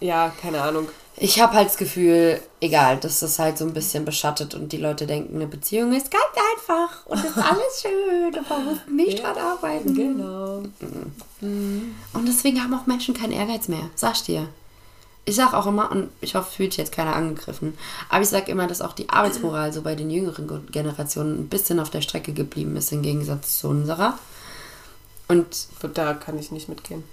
[0.00, 0.88] ja, keine Ahnung.
[1.16, 4.78] Ich habe halt das Gefühl, egal, dass das halt so ein bisschen beschattet und die
[4.78, 9.18] Leute denken, eine Beziehung ist ganz einfach und ist alles schön und man muss nicht
[9.18, 9.94] ja, dran arbeiten.
[9.94, 10.62] Genau.
[11.42, 11.94] Mhm.
[12.14, 14.48] Und deswegen haben auch Menschen keinen Ehrgeiz mehr, sagst dir.
[15.26, 17.76] Ich sag auch immer, und ich hoffe, fühlt sich jetzt keiner angegriffen,
[18.08, 21.78] aber ich sag immer, dass auch die Arbeitsmoral so bei den jüngeren Generationen ein bisschen
[21.78, 24.18] auf der Strecke geblieben ist, im Gegensatz zu unserer.
[25.28, 27.04] Und da kann ich nicht mitgehen.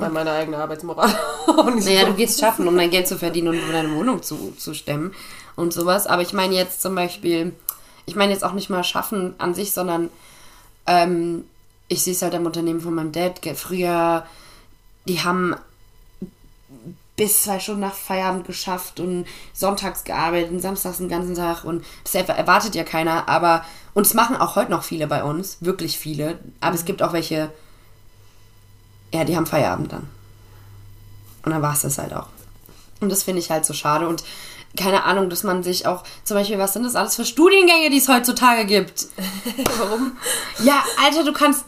[0.00, 1.12] Weil meine eigene Arbeitsmoral
[1.46, 4.74] Naja, du gehst schaffen, um dein Geld zu verdienen und um deine Wohnung zu, zu
[4.74, 5.14] stemmen
[5.56, 6.06] und sowas.
[6.06, 7.54] Aber ich meine jetzt zum Beispiel,
[8.06, 10.10] ich meine jetzt auch nicht mal schaffen an sich, sondern
[10.86, 11.44] ähm,
[11.88, 13.40] ich sehe es halt im Unternehmen von meinem Dad.
[13.56, 14.24] Früher,
[15.06, 15.56] die haben
[17.20, 21.84] bis zwei Stunden nach Feierabend geschafft und sonntags gearbeitet und samstags den ganzen Tag und
[22.02, 25.98] das erwartet ja keiner, aber und es machen auch heute noch viele bei uns, wirklich
[25.98, 26.76] viele, aber mhm.
[26.78, 27.52] es gibt auch welche,
[29.12, 30.08] ja, die haben Feierabend dann.
[31.44, 32.26] Und dann war es das halt auch.
[33.00, 34.06] Und das finde ich halt so schade.
[34.06, 34.22] Und
[34.76, 37.98] keine Ahnung, dass man sich auch, zum Beispiel, was sind das alles für Studiengänge, die
[37.98, 39.08] es heutzutage gibt?
[39.78, 40.12] Warum?
[40.62, 41.64] Ja, Alter, du kannst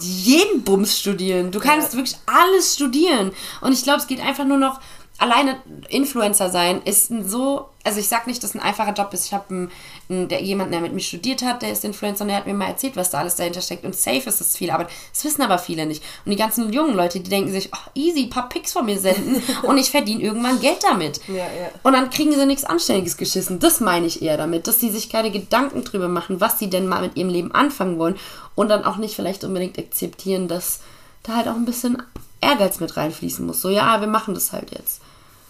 [0.00, 1.50] jeden Bums studieren.
[1.50, 1.98] Du kannst ja.
[1.98, 3.32] wirklich alles studieren.
[3.60, 4.80] Und ich glaube, es geht einfach nur noch
[5.18, 5.56] alleine
[5.88, 9.26] Influencer sein ist ein so, also ich sag nicht, dass ein einfacher Job ist.
[9.26, 9.68] Ich habe
[10.08, 12.96] jemanden, der mit mir studiert hat, der ist Influencer und der hat mir mal erzählt,
[12.96, 13.84] was da alles dahinter steckt.
[13.84, 16.02] Und safe ist es viel, aber das wissen aber viele nicht.
[16.24, 18.98] Und die ganzen jungen Leute, die denken sich, oh, easy, ein paar Pics von mir
[18.98, 21.20] senden und ich verdiene irgendwann Geld damit.
[21.28, 21.70] Ja, ja.
[21.82, 23.58] Und dann kriegen sie nichts Anständiges geschissen.
[23.58, 26.86] Das meine ich eher damit, dass sie sich keine Gedanken drüber machen, was sie denn
[26.86, 28.16] mal mit ihrem Leben anfangen wollen
[28.54, 30.80] und dann auch nicht vielleicht unbedingt akzeptieren, dass
[31.22, 32.02] da halt auch ein bisschen
[32.40, 33.60] Ehrgeiz mit reinfließen muss.
[33.60, 35.00] So, ja, wir machen das halt jetzt.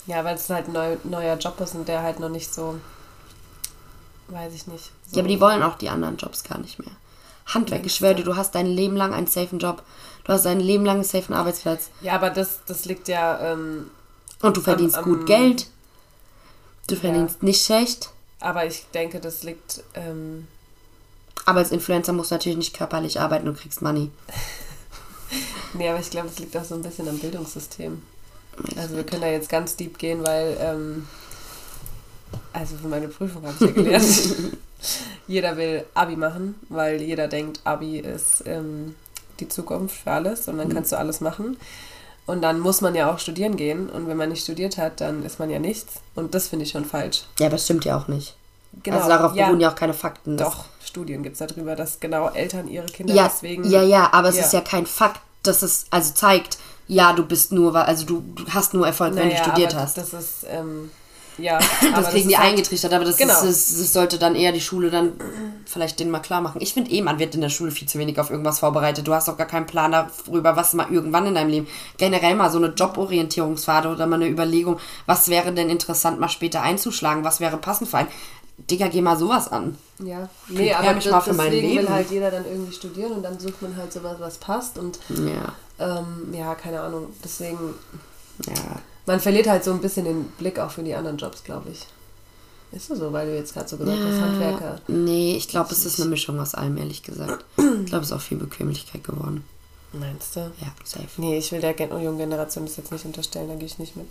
[0.06, 2.78] Ja, weil es halt ein neu, neuer Job ist und der halt noch nicht so,
[4.28, 4.92] weiß ich nicht.
[5.10, 6.92] So ja, aber die wollen auch die anderen Jobs gar nicht mehr.
[7.46, 9.82] Handwerk, ich schwöre dir, du hast dein Leben lang einen safen Job.
[10.24, 11.90] Du hast dein Leben lang einen safen Arbeitsplatz.
[12.00, 13.52] Ja, aber das, das liegt ja.
[13.52, 13.90] Ähm,
[14.42, 15.68] und du verdienst am, am, gut Geld.
[16.88, 17.46] Du verdienst ja.
[17.46, 18.10] nicht schlecht.
[18.40, 19.84] Aber ich denke, das liegt.
[19.94, 20.48] Ähm,
[21.44, 24.10] aber als Influencer musst du natürlich nicht körperlich arbeiten und kriegst Money.
[25.74, 28.02] nee, aber ich glaube, es liegt auch so ein bisschen am Bildungssystem.
[28.76, 31.08] Also wir können da jetzt ganz deep gehen, weil, ähm,
[32.52, 34.04] also für meine Prüfung habe ich ja gelernt,
[35.26, 38.94] jeder will Abi machen, weil jeder denkt, Abi ist ähm,
[39.40, 40.74] die Zukunft für alles und dann mhm.
[40.74, 41.56] kannst du alles machen.
[42.26, 43.88] Und dann muss man ja auch studieren gehen.
[43.88, 46.00] Und wenn man nicht studiert hat, dann ist man ja nichts.
[46.16, 47.24] Und das finde ich schon falsch.
[47.38, 48.36] Ja, das stimmt ja auch nicht.
[48.82, 48.96] Genau.
[48.96, 50.36] Also darauf ja, beruhen ja auch keine Fakten.
[50.36, 53.64] Doch, Studien gibt es darüber, dass genau Eltern ihre Kinder ja, deswegen.
[53.70, 54.44] Ja, ja, aber es ja.
[54.44, 58.44] ist ja kein Fakt, dass es also zeigt, ja, du bist nur, also du, du
[58.48, 59.98] hast nur Erfolg, naja, wenn du studiert hast.
[59.98, 60.90] Das ist, ähm,
[61.38, 61.58] ja.
[61.94, 63.34] das kriegen die halt, eingetrichtert, aber das, genau.
[63.42, 65.12] ist, das, sollte dann eher die Schule dann
[65.66, 66.60] vielleicht denen mal klar machen.
[66.60, 69.06] Ich finde eh, man wird in der Schule viel zu wenig auf irgendwas vorbereitet.
[69.06, 71.66] Du hast doch gar keinen Plan darüber, was mal irgendwann in deinem Leben,
[71.98, 76.62] generell mal so eine Joborientierungsphase oder mal eine Überlegung, was wäre denn interessant, mal später
[76.62, 78.08] einzuschlagen, was wäre passend für einen.
[78.58, 79.76] Digga, geh mal sowas an.
[79.98, 81.78] Ja, nee, aber mich das, mal für mein Leben.
[81.78, 84.98] will halt jeder dann irgendwie studieren und dann sucht man halt sowas, was passt und
[85.08, 85.54] ja.
[85.78, 87.08] Ähm, ja, keine Ahnung.
[87.22, 87.74] Deswegen,
[88.46, 88.80] ja.
[89.04, 91.86] Man verliert halt so ein bisschen den Blick auch für die anderen Jobs, glaube ich.
[92.72, 94.80] Ist das so, weil du jetzt gerade so gesagt ja, hast, Handwerker?
[94.88, 97.44] Nee, ich glaube, es ist eine Mischung aus allem, ehrlich gesagt.
[97.56, 99.44] Ich glaube, es ist auch viel Bequemlichkeit geworden.
[99.92, 100.40] Meinst du?
[100.60, 101.06] Ja, safe.
[101.18, 104.10] Nee, ich will der jungen Generation das jetzt nicht unterstellen, da gehe ich nicht mit.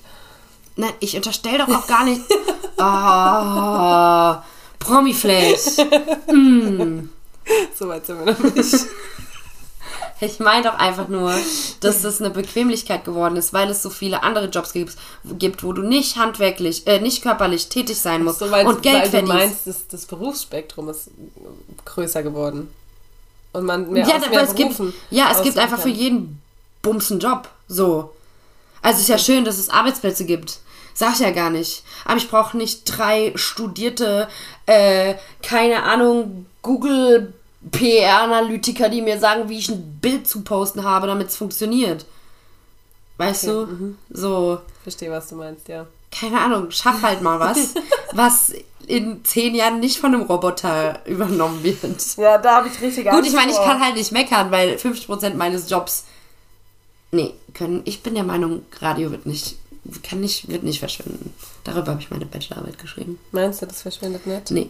[0.76, 2.22] Nein, ich unterstelle doch auch gar nicht.
[2.78, 4.44] oh,
[4.80, 5.78] Promiflash.
[6.32, 7.10] mm.
[7.78, 8.86] So weit sind wir noch nicht.
[10.22, 11.34] Ich meine doch einfach nur,
[11.82, 14.96] dass das eine Bequemlichkeit geworden ist, weil es so viele andere Jobs gibt,
[15.38, 18.96] gibt wo du nicht handwerklich, äh, nicht körperlich tätig sein musst so, weil, und Geld
[18.96, 19.34] weil verdienst.
[19.34, 21.10] Du meinst, das, das Berufsspektrum ist
[21.84, 22.70] größer geworden.
[23.52, 24.80] Und man mehr ja, aus mehr es gibt,
[25.12, 25.84] ja, es gibt einfach kann.
[25.84, 26.42] für jeden
[26.82, 27.50] Bums einen Job.
[27.68, 28.14] So.
[28.82, 30.60] Also es ist ja schön, dass es Arbeitsplätze gibt.
[30.98, 31.84] Sag ich ja gar nicht.
[32.06, 34.30] Aber ich brauche nicht drei studierte,
[34.66, 37.34] äh, keine Ahnung, Google
[37.70, 42.06] PR-Analytiker, die mir sagen, wie ich ein Bild zu posten habe, damit es funktioniert.
[43.18, 43.66] Weißt okay, du?
[43.66, 43.98] Mhm.
[44.10, 44.60] So.
[44.84, 45.86] Verstehe, was du meinst, ja.
[46.18, 47.74] Keine Ahnung, schaff halt mal was,
[48.14, 48.54] was
[48.88, 52.18] in zehn Jahren nicht von einem Roboter übernommen wird.
[52.18, 54.76] Ja, da habe ich richtig Angst Gut, ich meine, ich kann halt nicht meckern, weil
[54.76, 56.06] 50% meines Jobs.
[57.12, 57.82] Nee, können.
[57.84, 59.58] Ich bin der Meinung, Radio wird nicht
[60.04, 61.34] kann nicht, wird nicht verschwinden.
[61.64, 63.20] Darüber habe ich meine Bachelorarbeit geschrieben.
[63.32, 64.52] Meinst du, das verschwindet nicht?
[64.52, 64.70] Nee.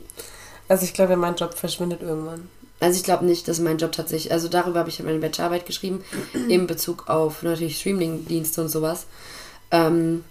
[0.68, 2.50] Also ich glaube, mein Job verschwindet irgendwann.
[2.80, 6.04] Also ich glaube nicht, dass mein Job tatsächlich, also darüber habe ich meine Bachelorarbeit geschrieben,
[6.50, 9.06] in Bezug auf natürlich Streaming-Dienste und sowas.
[9.72, 10.24] Ähm,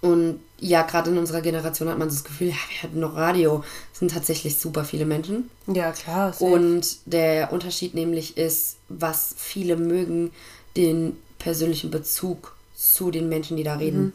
[0.00, 3.16] und ja, gerade in unserer Generation hat man so das Gefühl, ja, wir hatten noch
[3.16, 3.64] Radio.
[3.92, 5.50] Es sind tatsächlich super viele Menschen.
[5.66, 6.32] Ja, klar.
[6.32, 6.44] safe.
[6.44, 10.30] Und der Unterschied nämlich ist, was viele mögen,
[10.76, 14.12] den persönlichen Bezug zu den Menschen, die da reden.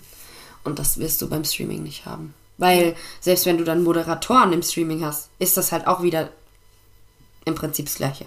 [0.63, 2.33] Und das wirst du beim Streaming nicht haben.
[2.57, 6.29] Weil selbst wenn du dann Moderatoren im Streaming hast, ist das halt auch wieder
[7.45, 8.25] im Prinzip das Gleiche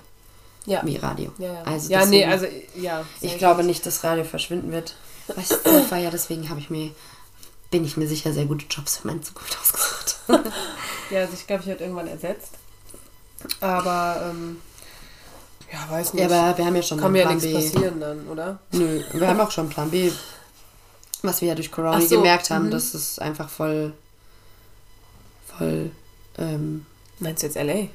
[0.67, 0.81] ja.
[0.85, 1.33] wie Radio.
[1.39, 1.63] Ja, ja.
[1.63, 3.05] Also ja nee, deswegen- also ja.
[3.21, 4.97] ich glaube nicht, dass Radio verschwinden wird.
[5.37, 6.91] Weißt du, das war ja deswegen habe ich mir,
[7.71, 10.17] bin ich mir sicher, sehr gute Jobs für meine Zukunft ausgesucht.
[11.11, 12.53] Ja, also ich glaube, ich werde irgendwann ersetzt.
[13.61, 14.63] Aber, ähm,
[15.73, 16.31] ja, weiß nicht.
[16.31, 17.55] ja, aber wir haben ja schon Kann mir ja Plan nichts B.
[17.55, 18.59] passieren dann, oder?
[18.73, 20.11] Nö, wir haben auch schon Plan B.
[21.23, 22.71] Was wir ja durch Corona so, gemerkt haben, mhm.
[22.73, 23.93] dass es einfach voll,
[25.57, 25.91] voll,
[26.37, 26.85] ähm,
[27.21, 27.89] Meinst du jetzt L.A.?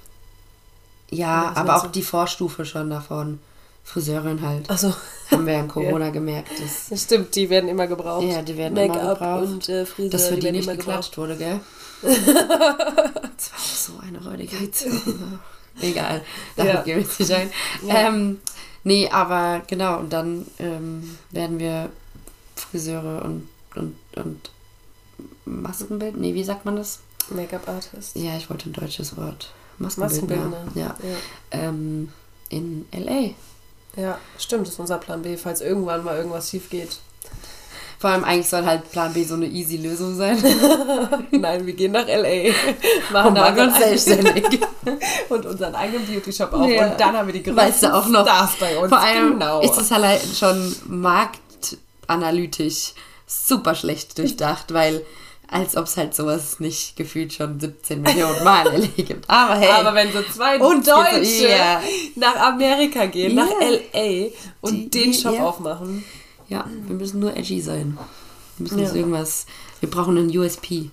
[1.10, 1.90] ja, aber auch du?
[1.90, 3.40] die Vorstufe schon davon.
[3.84, 4.70] Friseurin halt.
[4.70, 4.94] Achso,
[5.32, 6.52] Haben wir ja in Corona gemerkt.
[6.60, 8.26] Dass, das stimmt, die werden immer gebraucht.
[8.26, 9.44] ja, die werden immer gebraucht.
[9.44, 11.62] und äh, Friseur, dass für die, werden nicht geklatscht wurde, gell?
[12.02, 15.40] das war auch so eine räudige Aktion.
[15.82, 16.24] Egal,
[16.56, 16.82] darauf Ja.
[16.82, 17.52] gehen wir jetzt nicht ein.
[17.86, 18.08] Ja.
[18.08, 18.40] Ähm,
[18.84, 21.90] nee, aber genau, und dann ähm, werden wir
[22.56, 24.52] Friseure und, und, und
[25.46, 27.00] Maskenbild, nee, wie sagt man das?
[27.30, 28.16] Make-up-Artist.
[28.16, 29.52] Ja, ich wollte ein deutsches Wort.
[29.80, 30.46] Maskenbildner.
[30.50, 30.72] Maskenbildner.
[30.82, 30.96] Ja.
[31.08, 31.16] Ja.
[31.70, 32.12] Ähm,
[32.50, 34.00] in L.A.
[34.00, 37.00] ja, stimmt, das ist unser Plan B, falls irgendwann mal irgendwas schief geht.
[38.00, 40.38] Vor allem eigentlich soll halt Plan B so eine easy Lösung sein.
[41.32, 42.50] Nein, wir gehen nach L.A.
[42.50, 44.60] Und Machen da machen uns selbstständig.
[45.30, 46.70] und unseren eigenen Beauty-Shop auf.
[46.70, 46.92] Ja.
[46.92, 48.90] Und dann haben wir die größten Weißt du auch noch, Stars bei uns.
[48.90, 49.62] Vor allem genau.
[49.62, 52.94] ist es halt schon marktanalytisch
[53.26, 55.06] super schlecht durchdacht, weil
[55.50, 59.30] als ob es halt sowas nicht gefühlt schon 17 Millionen Mal LA gibt.
[59.30, 61.82] Aber hey, Aber wenn so zwei Und Deutsche ja.
[62.16, 63.46] nach Amerika gehen, Ja.
[63.46, 64.32] nach L.A.
[64.62, 65.46] und Die- den Shop ja.
[65.46, 66.04] aufmachen.
[66.50, 67.98] Ja, wir müssen nur edgy sein.
[68.58, 68.94] Wir müssen Ja.
[68.94, 69.46] irgendwas,
[69.80, 70.90] wir brauchen einen USP,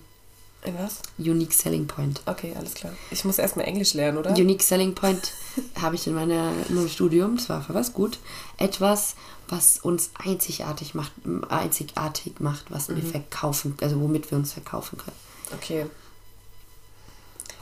[0.79, 1.01] Was?
[1.19, 2.21] Unique Selling Point.
[2.25, 2.91] Okay, alles klar.
[3.11, 4.31] Ich muss erstmal Englisch lernen, oder?
[4.31, 5.31] Unique Selling Point
[5.81, 8.17] habe ich in, meiner, in meinem Studium, das war für was gut,
[8.57, 9.15] etwas,
[9.47, 11.11] was uns einzigartig macht,
[11.49, 12.95] einzigartig macht, was Mhm.
[12.95, 15.15] wir verkaufen, also womit wir uns verkaufen können.
[15.53, 15.85] Okay.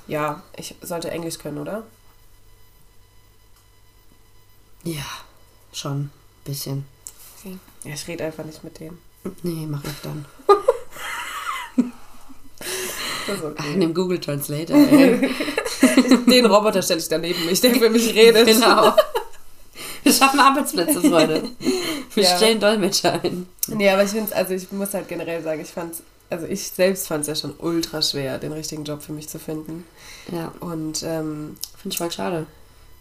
[0.08, 1.84] Ja, ich sollte Englisch können, oder?
[4.84, 5.06] Ja,
[5.71, 6.12] schon ein
[6.45, 6.86] bisschen.
[7.43, 7.58] Okay.
[7.84, 8.97] Ja, ich rede einfach nicht mit denen.
[9.43, 10.25] Nee, mach ich dann.
[13.27, 13.75] Das ist okay.
[13.77, 14.75] nimm Google Translator.
[14.75, 15.29] Ey.
[16.27, 18.45] Den Roboter stelle ich daneben mich, der für mich redet.
[18.45, 18.93] genau.
[20.03, 21.43] Wir schaffen Arbeitsplätze, Freunde.
[22.13, 22.36] Wir Ja.
[22.38, 23.47] stellen Dolmetscher ein.
[23.67, 27.08] Nee, aber ich finde also ich muss halt generell sagen, ich fand's, also ich selbst
[27.08, 29.86] fand es ja schon ultra schwer, den richtigen Job für mich zu finden.
[30.32, 32.45] Ja, Und ähm, finde ich voll schade,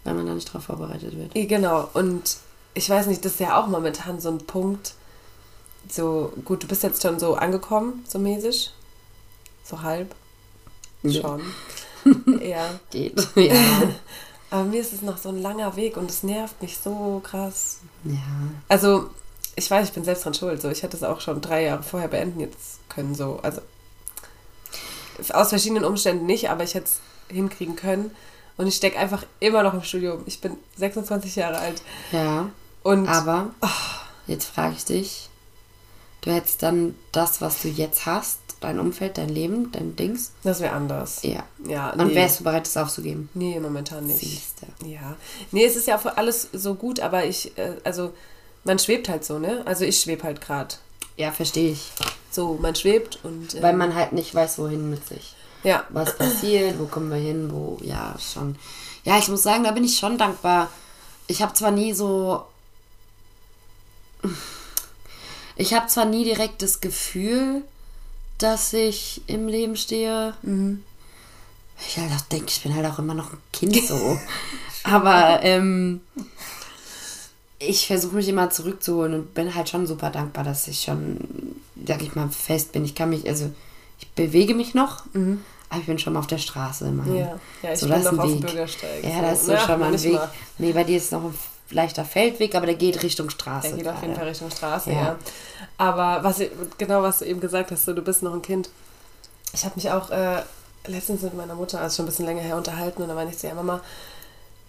[0.05, 1.49] weil man da nicht drauf vorbereitet wird.
[1.49, 2.37] genau, und
[2.75, 4.95] ich weiß nicht, das ist ja auch momentan so ein Punkt,
[5.89, 8.73] so, gut, du bist jetzt schon so angekommen, so mäßig.
[9.65, 10.15] So halb.
[11.03, 11.21] Ja.
[11.21, 11.43] Schon.
[12.41, 12.81] ja.
[12.91, 13.29] Geht.
[13.35, 13.55] Ja.
[14.51, 17.79] Aber mir ist es noch so ein langer Weg und es nervt mich so krass.
[18.05, 18.19] ja.
[18.69, 19.11] Also,
[19.55, 20.61] ich weiß, ich bin selbst dran schuld.
[20.61, 23.15] So, ich hätte es auch schon drei Jahre vorher beenden jetzt können.
[23.15, 23.61] So, also
[25.33, 27.01] aus verschiedenen Umständen nicht, aber ich hätte es
[27.35, 28.11] hinkriegen können.
[28.57, 30.23] Und ich stecke einfach immer noch im Studium.
[30.27, 31.83] Ich bin 26 Jahre alt.
[32.13, 32.51] Ja.
[32.83, 33.51] Und Aber
[34.27, 35.29] jetzt frage ich dich,
[36.23, 40.33] du hättest dann das, was du jetzt hast, dein Umfeld, dein Leben, dein Dings.
[40.45, 41.23] das wäre anders.
[41.23, 41.43] Ja.
[41.67, 42.15] Ja, Und nee.
[42.15, 43.29] wärst du bereit, das aufzugeben?
[43.35, 44.21] Nee, momentan nicht.
[44.21, 44.67] Siehste.
[44.85, 45.17] Ja.
[45.51, 48.13] Nee, es ist ja für alles so gut, aber ich, äh, also
[48.65, 49.63] man schwebt halt so, ne?
[49.65, 50.77] Also ich schwebe halt gerade.
[51.17, 51.91] Ja, verstehe ich.
[52.31, 53.55] So, man schwebt und.
[53.57, 55.35] ähm, Weil man halt nicht weiß, wohin mit sich.
[55.65, 55.85] Ja.
[55.91, 58.57] Was passiert, wo kommen wir hin, wo, ja, schon.
[59.05, 60.71] Ja, ich muss sagen, da bin ich schon dankbar.
[61.27, 62.45] Ich habe zwar nie so.
[65.57, 67.63] Ich habe zwar nie direkt das Gefühl,
[68.39, 70.35] dass ich im Leben stehe.
[71.87, 74.19] Ich halt auch denke, ich bin halt auch immer noch ein Kind so.
[74.85, 76.01] Aber ähm,
[77.59, 81.19] ich versuche mich immer zurückzuholen und bin halt schon super dankbar, dass ich schon,
[81.87, 82.85] sag ich mal, fest bin.
[82.85, 83.51] Ich kann mich, also
[84.01, 87.17] ich bewege mich noch, aber ich bin schon mal auf der Straße immerhin.
[87.17, 88.41] Ja, ja ich So, bin noch auf dem.
[88.41, 89.05] Bürgersteig.
[89.05, 90.13] Ja, das ist so Na, schon mal ein Weg.
[90.15, 90.31] mal.
[90.59, 91.35] Nee, bei dir ist noch ein
[91.71, 93.69] leichter Feldweg, aber der geht Richtung Straße.
[93.69, 94.17] Der geht auf jeden gerade.
[94.21, 94.97] Fall Richtung Straße, Ja.
[95.03, 95.17] ja.
[95.79, 96.41] Aber was,
[96.79, 98.69] genau was du eben gesagt hast, so, du bist noch ein Kind.
[99.55, 100.43] Ich habe mich auch äh,
[100.87, 103.39] letztens mit meiner Mutter, also schon ein bisschen länger her, unterhalten und da meinte ich
[103.39, 103.81] zu ihr, Mama,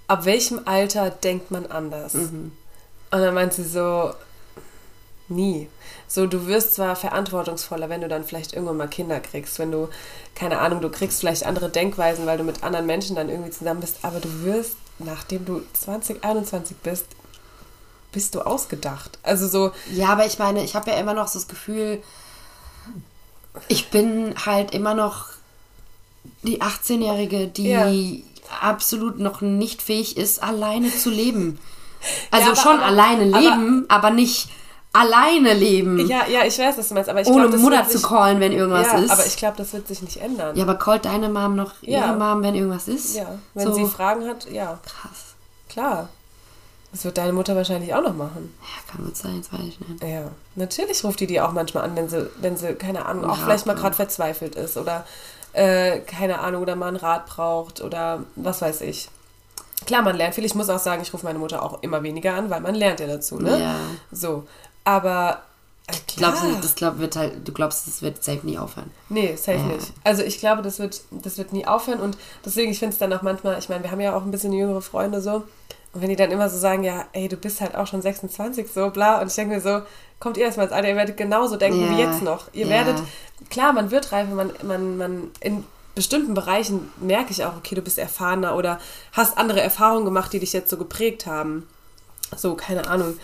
[0.07, 2.13] ab welchem Alter denkt man anders?
[2.13, 2.51] Mhm.
[3.11, 4.13] Und dann meint sie so,
[5.29, 5.69] Nie.
[6.07, 9.89] So, du wirst zwar verantwortungsvoller, wenn du dann vielleicht irgendwann mal Kinder kriegst, wenn du,
[10.35, 13.79] keine Ahnung, du kriegst vielleicht andere Denkweisen, weil du mit anderen Menschen dann irgendwie zusammen
[13.79, 17.05] bist, aber du wirst, nachdem du 20, 21 bist,
[18.11, 19.17] bist du ausgedacht.
[19.23, 19.71] Also so.
[19.91, 22.01] Ja, aber ich meine, ich habe ja immer noch so das Gefühl,
[23.67, 25.27] ich bin halt immer noch
[26.43, 27.91] die 18-Jährige, die ja.
[28.61, 31.59] absolut noch nicht fähig ist, alleine zu leben.
[32.31, 34.49] Also ja, schon aber, alleine leben, aber, aber, nicht
[34.93, 36.07] alleine leben.
[36.07, 38.51] Ja, ja, ich weiß, was du meinst, aber ich Ohne glaub, Mutter zu callen, wenn
[38.51, 39.11] irgendwas ja, ist.
[39.11, 40.55] aber ich glaube, das wird sich nicht ändern.
[40.55, 42.13] Ja, aber callt deine Mom noch ihre ja.
[42.13, 43.15] Mom, wenn irgendwas ist?
[43.15, 43.73] Ja, wenn so.
[43.73, 44.79] sie Fragen hat, ja.
[44.85, 45.33] Krass.
[45.67, 46.09] Klar.
[46.91, 48.53] Das wird deine Mutter wahrscheinlich auch noch machen.
[48.61, 50.03] Ja, kann gut sein, das weiß ich nicht.
[50.03, 53.37] Ja, natürlich ruft die die auch manchmal an, wenn sie, wenn sie keine Ahnung, auch
[53.39, 55.03] ja, vielleicht mal gerade verzweifelt ist oder
[55.53, 59.09] äh, keine Ahnung, oder mal einen Rat braucht oder was weiß ich.
[59.87, 60.45] Klar, man lernt viel.
[60.45, 62.99] Ich muss auch sagen, ich rufe meine Mutter auch immer weniger an, weil man lernt
[62.99, 63.59] ja dazu, ne?
[63.59, 63.75] Ja.
[64.11, 64.45] So.
[64.83, 65.43] Aber
[65.87, 68.91] äh, glaubst du, das glaub, wird halt, du glaubst, das wird safe nie aufhören?
[69.09, 69.63] Nee, safe ja.
[69.63, 69.93] nicht.
[70.03, 73.13] Also ich glaube, das wird, das wird nie aufhören und deswegen, ich finde es dann
[73.13, 75.43] auch manchmal, ich meine, wir haben ja auch ein bisschen jüngere Freunde so
[75.93, 78.67] und wenn die dann immer so sagen, ja, ey, du bist halt auch schon 26,
[78.71, 79.21] so bla.
[79.21, 79.81] Und ich denke mir so,
[80.19, 81.91] kommt ihr erstmal ins Alter, ihr werdet genauso denken ja.
[81.91, 82.51] wie jetzt noch.
[82.51, 82.71] Ihr ja.
[82.71, 83.03] werdet,
[83.51, 87.83] klar, man wird reifer, man, man, man, in bestimmten Bereichen merke ich auch, okay, du
[87.83, 88.79] bist erfahrener oder
[89.11, 91.67] hast andere Erfahrungen gemacht, die dich jetzt so geprägt haben.
[92.35, 93.19] So, keine Ahnung.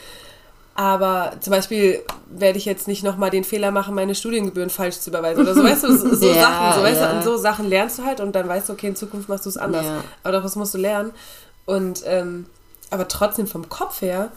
[0.79, 5.09] Aber zum Beispiel werde ich jetzt nicht nochmal den Fehler machen, meine Studiengebühren falsch zu
[5.09, 7.67] überweisen oder so, weißt du, so, so ja, Sachen, so, weißt du, und so Sachen
[7.67, 9.85] lernst du halt und dann weißt du, okay, in Zukunft machst du es anders.
[10.23, 11.11] Aber das musst du lernen.
[11.65, 12.45] Und ähm,
[12.91, 14.31] aber trotzdem vom Kopf her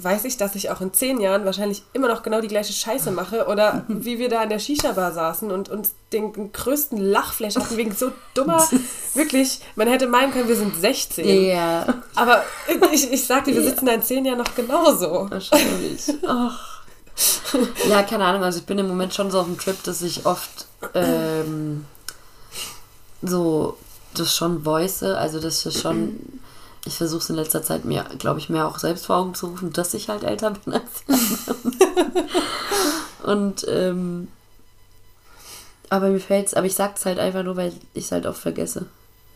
[0.00, 3.10] weiß ich, dass ich auch in zehn Jahren wahrscheinlich immer noch genau die gleiche Scheiße
[3.10, 3.46] mache.
[3.46, 7.94] Oder wie wir da in der Shisha-Bar saßen und uns den größten Lachflash hatten wegen
[7.94, 8.66] so dummer,
[9.14, 11.46] wirklich, man hätte meinen können, wir sind 16.
[11.46, 12.02] Ja.
[12.14, 12.44] Aber
[12.92, 15.26] ich, ich sag dir, wir sitzen da in zehn Jahren noch genauso.
[15.30, 16.02] Wahrscheinlich.
[16.26, 16.78] Ach.
[17.88, 20.24] Ja, keine Ahnung, also ich bin im Moment schon so auf dem Trip, dass ich
[20.24, 21.84] oft ähm,
[23.22, 23.76] so
[24.14, 26.20] das schon voice, also dass ich schon
[26.84, 29.48] ich versuche es in letzter Zeit mir, glaube ich, mehr auch selbst vor Augen zu
[29.48, 31.04] rufen, dass ich halt älter bin als
[33.22, 34.28] Und ähm,
[35.90, 38.86] aber mir fällt's, aber ich sag's halt einfach nur, weil ich es halt oft vergesse.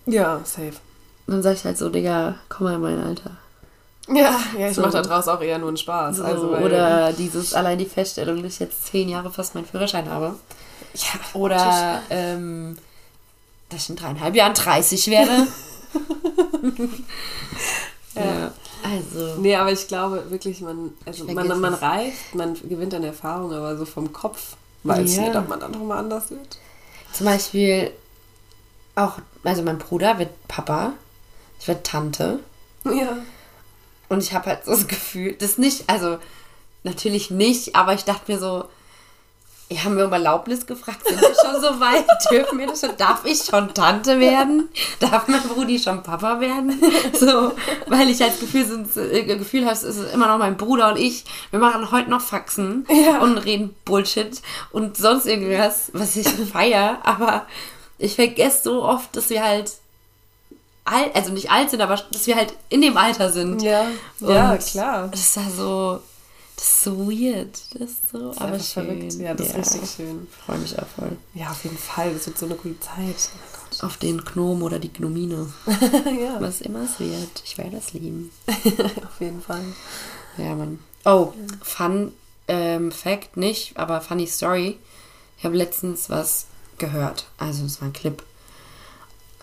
[0.06, 0.74] Ja, safe.
[1.26, 3.32] Und dann sag ich halt so, Digga, komm mal in mein Alter.
[4.08, 4.82] Ja, ja, ich so.
[4.82, 6.16] mache daraus auch eher nur einen Spaß.
[6.16, 10.10] So, also, oder dieses, allein die Feststellung, dass ich jetzt zehn Jahre fast meinen Führerschein
[10.10, 10.34] habe.
[10.94, 12.76] Ja, oder ähm,
[13.68, 15.46] dass ich in dreieinhalb Jahren 30 werde.
[18.14, 18.52] ja.
[18.82, 19.40] Also.
[19.40, 23.76] Nee, aber ich glaube wirklich, man, also man, man reift, man gewinnt an Erfahrung, aber
[23.76, 25.22] so vom Kopf weiß ja.
[25.22, 26.58] nicht, ob man dann nochmal anders wird.
[27.12, 27.92] Zum Beispiel
[28.94, 30.94] auch, also mein Bruder wird Papa,
[31.60, 32.40] ich werde Tante.
[32.84, 33.18] Ja.
[34.08, 36.18] Und ich habe halt so das Gefühl, das nicht, also
[36.82, 38.64] natürlich nicht, aber ich dachte mir so,
[39.76, 42.04] haben wir um Erlaubnis gefragt, sind wir schon so weit?
[42.30, 42.96] Dürfen wir das schon?
[42.96, 44.68] Darf ich schon Tante werden?
[45.00, 46.80] Darf mein Brudi schon Papa werden?
[47.18, 47.52] So,
[47.86, 50.98] weil ich halt Gefühl, sind, äh, Gefühl habe, es ist immer noch mein Bruder und
[50.98, 51.24] ich.
[51.50, 53.18] Wir machen heute noch Faxen ja.
[53.18, 56.98] und reden Bullshit und sonst irgendwas, was ich feiere.
[57.02, 57.46] Aber
[57.98, 59.72] ich vergesse so oft, dass wir halt
[60.84, 63.62] alt, also nicht alt sind, aber dass wir halt in dem Alter sind.
[63.62, 63.86] Ja,
[64.20, 65.08] und ja klar.
[65.08, 66.00] Das war so
[66.62, 67.58] das ist so weird.
[67.74, 68.84] Das ist so, das ist aber schön.
[68.84, 69.12] Verrückt.
[69.14, 69.58] Ja, das ja.
[69.58, 70.28] ist richtig schön.
[70.46, 71.16] Freue mich auch voll.
[71.34, 72.14] Ja, auf jeden Fall.
[72.14, 73.30] Das wird so eine coole Zeit.
[73.82, 75.52] Oh auf den Gnom oder die Gnomine.
[75.66, 76.40] ja.
[76.40, 77.42] Was immer es wird.
[77.44, 78.30] Ich werde es lieben.
[78.46, 79.64] auf jeden Fall.
[80.38, 80.78] Ja, Mann.
[81.04, 82.12] Oh, Fun
[82.46, 84.78] ähm, Fact nicht, aber funny Story.
[85.38, 86.46] Ich habe letztens was
[86.78, 87.26] gehört.
[87.38, 88.22] Also, es war ein Clip.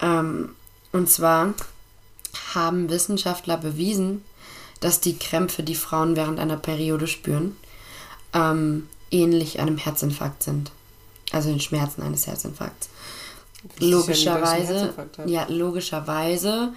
[0.01, 0.55] Ähm,
[0.93, 1.53] und zwar
[2.55, 4.23] haben Wissenschaftler bewiesen,
[4.79, 7.55] dass die Krämpfe, die Frauen während einer Periode spüren,
[8.33, 10.71] ähm, ähnlich einem Herzinfarkt sind.
[11.31, 12.89] Also den Schmerzen eines Herzinfarkts.
[13.79, 14.93] Logischerweise,
[15.25, 16.71] ja, logischerweise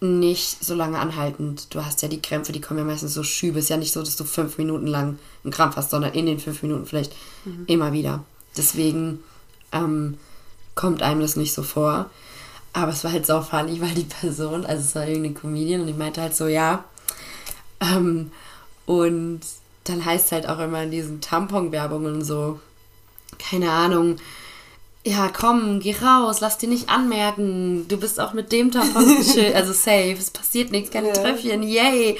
[0.00, 1.74] nicht so lange anhaltend.
[1.74, 3.58] Du hast ja die Krämpfe, die kommen ja meistens so Schübe.
[3.58, 6.38] Ist ja nicht so, dass du fünf Minuten lang einen Krampf hast, sondern in den
[6.38, 7.12] fünf Minuten vielleicht
[7.44, 7.64] mhm.
[7.66, 8.22] immer wieder.
[8.56, 9.20] Deswegen
[9.72, 10.18] ähm,
[10.74, 12.10] kommt einem das nicht so vor.
[12.72, 15.86] Aber es war halt so funny, weil die Person, also es war irgendeine Comedian und
[15.88, 16.84] die meinte halt so, ja,
[17.80, 18.32] ähm,
[18.86, 19.40] und
[19.84, 22.60] dann heißt es halt auch immer in diesen Tampon-Werbungen so,
[23.38, 24.16] keine Ahnung,
[25.04, 29.04] ja, komm, geh raus, lass dir nicht anmerken, du bist auch mit dem Tampon
[29.54, 31.14] also safe, es passiert nichts, keine ja.
[31.14, 32.18] Tröpfchen, yay,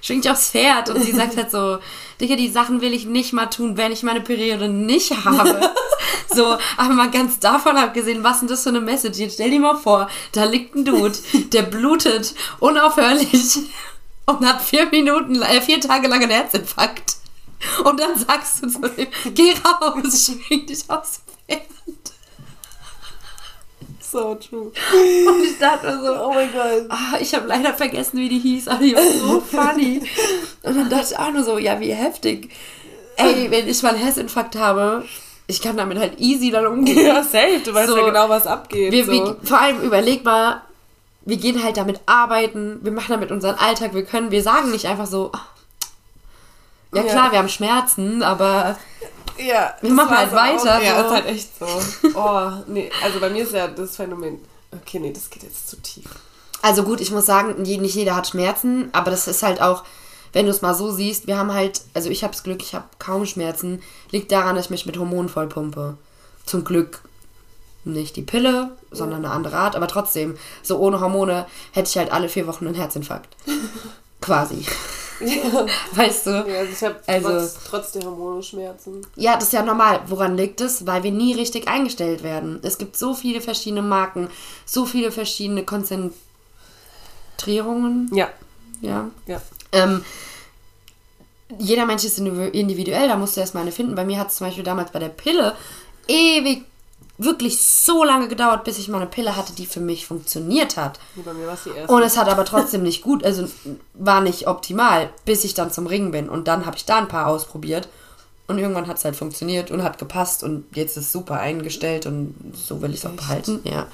[0.00, 0.90] schwing dich aufs Pferd.
[0.90, 1.78] Und sie sagt halt so,
[2.20, 5.60] Digga, die Sachen will ich nicht mal tun, wenn ich meine Periode nicht habe.
[6.34, 9.18] so, aber mal ganz davon abgesehen, was denn das für eine Message?
[9.18, 11.16] Jetzt stell dir mal vor, da liegt ein Dude,
[11.52, 13.58] der blutet unaufhörlich
[14.38, 17.16] und hat vier Minuten, äh, vier Tage lang einen Herzinfarkt.
[17.84, 21.60] Und dann sagst du zu ihm, geh raus, schwing dich aufs Pferd.
[24.00, 24.72] So true.
[25.28, 26.86] Und ich dachte mir so, Oh mein Gott.
[26.88, 30.00] ah, ich habe leider vergessen, wie die hieß, aber die war so funny.
[30.62, 32.50] Und dann dachte ich auch nur so, ja, wie heftig.
[33.16, 35.04] Ey, wenn ich mal einen Herzinfarkt habe,
[35.46, 37.06] ich kann damit halt easy dann umgehen.
[37.06, 37.60] Ja, safe.
[37.64, 37.96] Du weißt So.
[37.98, 38.90] ja genau, was abgeht.
[38.90, 39.12] Wir, so.
[39.12, 40.62] wir, vor allem überleg mal,
[41.22, 44.86] wir gehen halt damit arbeiten, wir machen damit unseren Alltag, wir können, wir sagen nicht
[44.86, 45.46] einfach so, ah,
[46.94, 47.10] ja Ja.
[47.10, 48.78] klar, wir haben Schmerzen, aber
[49.38, 50.82] Ja, Wir machen halt weiter, Auch.
[50.82, 51.06] Ja, so.
[51.06, 51.66] ist halt echt so.
[52.14, 54.38] Oh, nee, also bei mir ist ja das Phänomen.
[54.70, 56.04] Okay, nee, das geht jetzt zu tief.
[56.62, 59.82] Also gut, ich muss sagen, nicht jeder hat Schmerzen, aber das ist halt auch,
[60.34, 62.74] wenn du es mal so siehst, wir haben halt, also ich habe das Glück, ich
[62.74, 65.96] habe kaum Schmerzen, liegt daran, dass ich mich mit Hormonen vollpumpe.
[66.44, 67.00] Zum Glück
[67.84, 72.12] nicht die Pille, sondern eine andere Art, aber trotzdem, so ohne Hormone hätte ich halt
[72.12, 73.36] alle vier Wochen einen Herzinfarkt.
[74.20, 74.64] Quasi.
[75.92, 76.30] Weißt du?
[76.30, 79.06] Ja, also ich habe Also- trotz, trotz der Hormone Schmerzen.
[79.16, 80.00] Ja, das ist ja normal.
[80.06, 80.86] Woran liegt es?
[80.86, 82.58] Weil wir nie richtig eingestellt werden.
[82.62, 84.28] Es gibt so viele verschiedene Marken,
[84.66, 88.10] so viele verschiedene Konzentrierungen.
[88.14, 88.28] Ja,
[88.80, 89.10] Ja.
[89.26, 89.40] ja.
[89.72, 90.04] Ähm,
[91.58, 93.94] jeder Mensch ist individu- individuell, da musst du erstmal eine finden.
[93.94, 95.54] Bei mir hat es zum Beispiel damals bei der Pille
[96.08, 96.64] ewig,
[97.22, 100.98] wirklich so lange gedauert, bis ich mal eine Pille hatte, die für mich funktioniert hat.
[101.16, 101.92] Bei mir war es die erste.
[101.92, 103.46] Und es hat aber trotzdem nicht gut, also
[103.94, 106.28] war nicht optimal, bis ich dann zum Ringen bin.
[106.28, 107.88] Und dann habe ich da ein paar ausprobiert.
[108.46, 112.34] Und irgendwann hat es halt funktioniert und hat gepasst und jetzt ist super eingestellt und
[112.52, 113.60] so will ich es auch behalten.
[113.62, 113.86] Ja,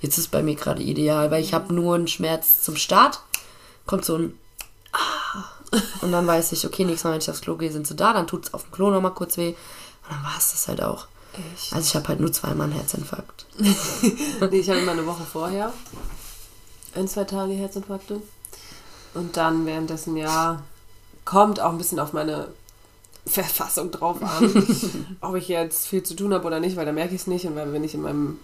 [0.00, 3.20] jetzt ist bei mir gerade ideal, weil ich habe nur einen Schmerz zum Start.
[3.86, 4.38] Kommt so ein
[4.92, 5.44] Ah.
[6.00, 8.12] und dann weiß ich, okay, nächstes Mal, wenn ich aufs Klo gehe, sind sie da,
[8.12, 9.50] dann tut es auf dem Klo nochmal kurz weh.
[9.50, 11.06] Und dann war es das halt auch.
[11.32, 11.72] Echt?
[11.72, 13.46] Also ich habe halt nur zweimal einen Herzinfarkt.
[14.50, 15.72] Nee, ich habe immer eine Woche vorher
[16.94, 18.20] ein, zwei Tage Herzinfarkte.
[19.14, 20.62] Und dann währenddessen, ja,
[21.24, 22.48] kommt auch ein bisschen auf meine
[23.26, 24.66] Verfassung drauf an,
[25.20, 27.46] ob ich jetzt viel zu tun habe oder nicht, weil da merke ich es nicht.
[27.46, 28.38] Und weil wenn ich in meinem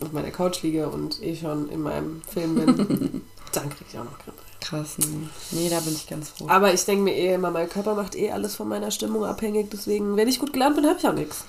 [0.00, 2.76] auf meiner Couch liege und eh schon in meinem Film bin,
[3.52, 4.39] dann kriege ich auch noch Grippe.
[4.60, 4.96] Krass.
[5.50, 6.46] Nee, da bin ich ganz froh.
[6.48, 9.70] Aber ich denke mir eh immer, mein Körper macht eh alles von meiner Stimmung abhängig.
[9.70, 11.44] Deswegen, wenn ich gut gelaunt bin, habe ich auch nichts.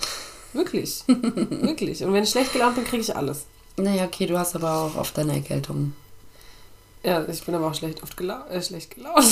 [0.53, 1.03] Wirklich.
[1.07, 2.03] Wirklich.
[2.03, 3.45] Und wenn ich schlecht gelaunt bin, kriege ich alles.
[3.77, 5.93] Naja, okay, du hast aber auch oft deine Erkältung.
[7.03, 9.23] Ja, ich bin aber auch schlecht oft gelau äh, schlecht gelaunt.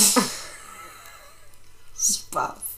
[1.95, 2.68] Spaß.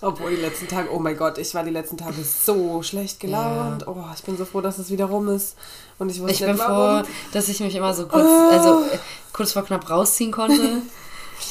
[0.00, 3.86] Obwohl die letzten Tage, oh mein Gott, ich war die letzten Tage so schlecht gelaunt.
[3.86, 5.56] Oh, ich bin so froh, dass es wieder rum ist.
[5.98, 7.06] Und ich wusste Ich bin nicht, froh, warum.
[7.32, 8.98] dass ich mich immer so kurz, also äh,
[9.32, 10.82] kurz vor knapp rausziehen konnte.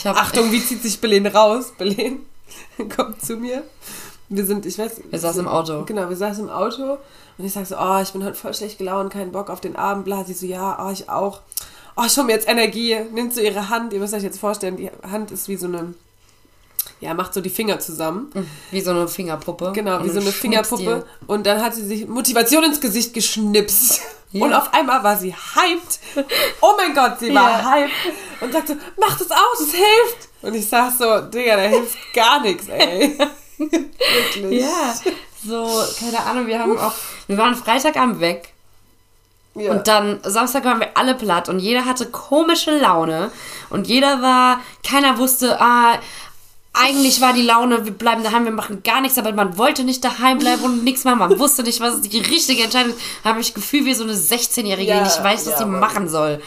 [0.06, 1.74] Hab, Achtung, wie zieht sich Belen raus?
[1.78, 2.26] Belen,
[2.96, 3.64] komm zu mir.
[4.30, 5.02] Wir sind, ich weiß.
[5.10, 5.84] Wir saßen im Auto.
[5.86, 6.98] Genau, wir saßen im Auto
[7.38, 9.76] und ich sag so, oh, ich bin heute voll schlecht gelaunt, keinen Bock auf den
[9.76, 10.24] Abend, bla.
[10.24, 11.42] Sie so, ja, oh, ich auch.
[11.96, 12.98] Oh, ich hol mir jetzt Energie.
[13.12, 15.94] Nimmt so ihre Hand, ihr müsst euch jetzt vorstellen, die Hand ist wie so eine,
[17.04, 18.32] ja, macht so die Finger zusammen.
[18.72, 19.72] wie so eine Fingerpuppe.
[19.74, 20.84] Genau, wie so eine Fingerpuppe.
[20.84, 24.02] dir- Und dann hat sie sich Motivation ins Gesicht geschnipst.
[24.32, 24.46] Ja.
[24.46, 26.00] Und auf einmal war sie hyped.
[26.62, 27.72] Oh mein Gott, sie war Ja.
[27.72, 27.92] hyped.
[28.42, 30.30] Und sagte, mach das aus, es hilft.
[30.42, 33.18] Und ich sag so, Digga, da hilft gar nichts, ey.
[33.58, 34.62] Wirklich.
[34.62, 34.94] Ja,
[35.46, 36.94] so, keine Ahnung, wir haben auch,
[37.28, 38.50] wir waren Freitagabend weg.
[39.56, 39.72] Ja.
[39.72, 43.30] Und dann Samstag waren wir alle platt und jeder hatte komische Laune
[43.70, 46.00] und jeder war, keiner wusste, ah,
[46.74, 50.04] eigentlich war die Laune, wir bleiben daheim, wir machen gar nichts, aber man wollte nicht
[50.04, 51.20] daheim bleiben und nichts machen.
[51.20, 53.00] Man wusste nicht, was die richtige Entscheidung ist.
[53.24, 56.10] Habe ich Gefühl, wie so eine 16-Jährige, Ja, die nicht weiß, was ja, sie machen
[56.10, 56.42] soll.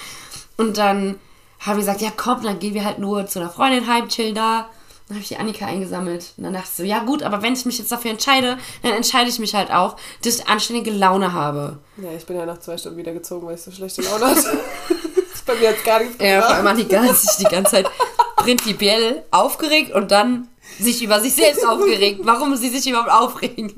[0.56, 1.16] Und dann
[1.60, 4.34] haben wir gesagt, ja komm, dann gehen wir halt nur zu einer Freundin heim, chill
[4.34, 4.68] da.
[5.08, 6.32] Dann habe ich die Annika eingesammelt.
[6.36, 8.92] Und dann dachte ich so, ja gut, aber wenn ich mich jetzt dafür entscheide, dann
[8.92, 11.78] entscheide ich mich halt auch, dass ich anständige Laune habe.
[11.98, 14.58] ja, ich bin ja nach zwei Stunden wieder gezogen, weil ich so schlechte Laune hatte.
[15.46, 16.54] Bei mir hat gar nichts Ja, vor gebracht.
[16.56, 17.86] allem Annika hat sich die ganze Zeit
[18.46, 20.48] prinzipiell aufgeregt und dann
[20.80, 22.20] sich über sich selbst aufgeregt.
[22.24, 23.74] Warum sie sich überhaupt aufregt.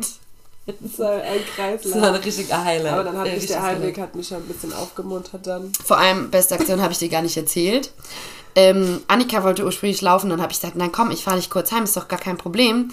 [0.66, 2.02] Das war ein Das war Kreislauf.
[2.02, 2.92] ein richtiger Highlight.
[2.92, 5.72] Aber dann hat Ja, mich der richtig Heimweg hat mich schon ein bisschen aufgemuntert dann.
[5.84, 7.90] Vor allem, beste Aktion habe ich dir gar nicht erzählt.
[8.54, 11.70] Ähm, Annika wollte ursprünglich laufen, dann habe ich gesagt, nein komm, ich fahre dich kurz
[11.72, 12.90] heim, ist doch gar kein Problem.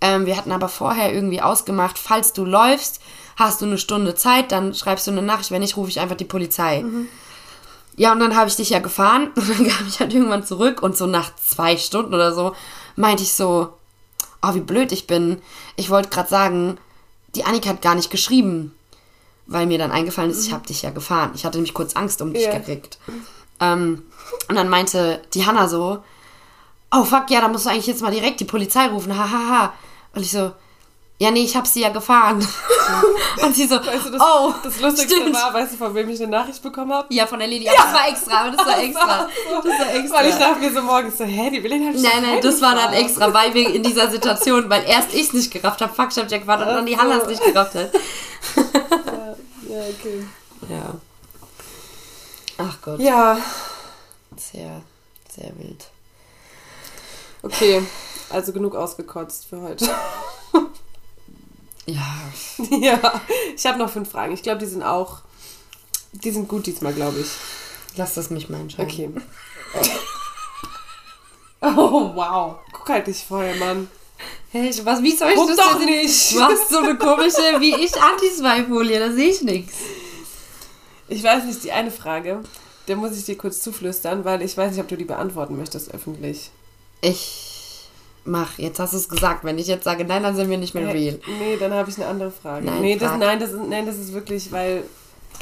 [0.00, 3.00] Ähm, wir hatten aber vorher irgendwie ausgemacht, falls du läufst,
[3.36, 6.16] hast du eine Stunde Zeit, dann schreibst du eine Nachricht, wenn nicht, rufe ich einfach
[6.16, 6.84] die Polizei.
[7.96, 10.82] Ja, und dann habe ich dich ja gefahren und dann kam ich halt irgendwann zurück
[10.82, 12.54] und so nach zwei Stunden oder so
[12.96, 13.72] meinte ich so,
[14.42, 15.40] oh, wie blöd ich bin.
[15.76, 16.78] Ich wollte gerade sagen,
[17.34, 18.72] die Annika hat gar nicht geschrieben,
[19.46, 21.32] weil mir dann eingefallen ist, ich habe dich ja gefahren.
[21.34, 22.56] Ich hatte nämlich kurz Angst um dich Ja.
[22.58, 22.98] gekriegt.
[23.60, 24.04] Ähm,
[24.48, 26.02] und dann meinte die Hanna so,
[26.92, 29.72] oh fuck, ja, da musst du eigentlich jetzt mal direkt die Polizei rufen, hahaha.
[30.14, 30.52] Und ich so,
[31.18, 32.44] Ja, nee, ich habe sie ja gefahren.
[33.42, 35.34] und sie so, Weißt du, das, oh, das Lustigste stimmt.
[35.34, 37.06] war, weißt du, von wem ich eine Nachricht bekommen habe?
[37.14, 37.68] Ja, von der Lady.
[37.68, 39.28] Aber das war extra, aber das war extra.
[39.62, 40.18] Das war extra.
[40.18, 42.74] Weil ich dachte mir so morgens so, hä, die Belen hat Nein, nein, das war
[42.74, 46.18] dann extra, weil wir in dieser Situation, weil erst ich nicht gerafft habe, fuck, ich
[46.18, 47.10] hab Jack war und dann die Ach so.
[47.12, 47.90] Hanna es nicht gerafft hat.
[49.66, 50.24] Ja, ja, okay.
[50.68, 50.94] Ja.
[52.58, 53.38] Ach Gott, Ja,
[54.36, 54.82] sehr,
[55.34, 55.84] sehr wild.
[57.42, 57.82] okay.
[58.30, 59.88] Also genug ausgekotzt für heute.
[61.86, 62.02] Ja,
[62.70, 63.20] ja,
[63.56, 64.32] ich habe noch fünf Fragen.
[64.34, 65.18] Ich glaube, die sind auch,
[66.12, 67.28] die sind gut diesmal, glaube ich.
[67.96, 68.90] lass das mich mal entscheiden.
[68.90, 69.10] Okay.
[71.66, 72.56] Oh, wow.
[72.72, 73.88] Guck halt nicht vorher, Mann.
[74.50, 75.86] Hey, ich- was, wie soll ich Guck das doch denn?
[75.86, 76.34] nicht.
[76.34, 79.72] Du hast so eine komische, wie ich, Anti-Zwei-Folie, da sehe ich nichts.
[81.08, 82.40] Ich weiß nicht, die eine Frage,
[82.86, 85.92] der muss ich dir kurz zuflüstern, weil ich weiß nicht, ob du die beantworten möchtest
[85.92, 86.50] öffentlich.
[87.00, 87.53] Ich
[88.24, 89.44] mach, jetzt hast du es gesagt.
[89.44, 91.20] Wenn ich jetzt sage, nein, dann sind wir nicht mehr real.
[91.38, 92.66] Nee, dann habe ich eine andere Frage.
[92.66, 93.20] Nein, nee, das, frag.
[93.20, 94.84] nein, das ist, nein, das ist wirklich, weil.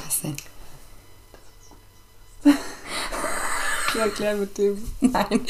[0.05, 0.37] Was denn?
[3.95, 4.83] Ja, klar mit dem.
[5.01, 5.47] Nein.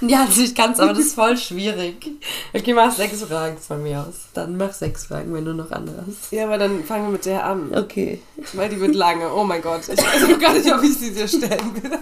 [0.00, 2.06] Ja, also ich kann es, aber das ist voll schwierig.
[2.54, 4.28] Okay, mach sechs Fragen von mir aus.
[4.32, 6.32] Dann mach sechs Fragen, wenn du noch andere hast.
[6.32, 7.70] Ja, aber dann fangen wir mit der an.
[7.76, 8.22] Okay.
[8.54, 9.30] Weil die wird lange.
[9.32, 9.82] Oh mein Gott.
[9.82, 11.98] Ich weiß auch gar nicht, ob ich sie dir stellen will.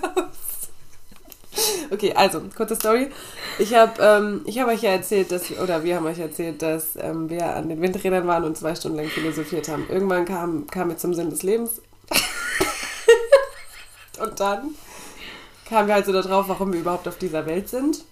[1.91, 3.11] Okay, also, kurze Story.
[3.59, 7.29] Ich habe ähm, hab euch ja erzählt, dass, oder wir haben euch erzählt, dass ähm,
[7.31, 9.87] wir an den Windrädern waren und zwei Stunden lang philosophiert haben.
[9.89, 11.81] Irgendwann kam, kam mir zum Sinn des Lebens.
[14.21, 14.75] und dann
[15.69, 18.05] kamen wir halt so darauf, warum wir überhaupt auf dieser Welt sind.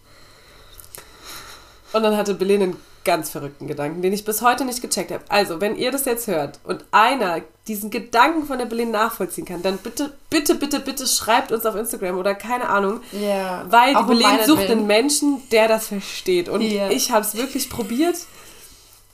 [1.93, 2.77] Und dann hatte Belen einen
[3.07, 5.25] ganz verrückten Gedanken, den ich bis heute nicht gecheckt habe.
[5.29, 9.63] Also, wenn ihr das jetzt hört und einer diesen Gedanken von der Belen nachvollziehen kann,
[9.63, 13.01] dann bitte, bitte, bitte, bitte schreibt uns auf Instagram oder keine Ahnung.
[13.13, 13.65] Ja.
[13.71, 14.59] Weil die Auch Belen meinetwillen.
[14.59, 16.51] sucht einen Menschen, der das versteht.
[16.51, 16.91] Und Ja.
[16.91, 18.17] ich habe es wirklich probiert.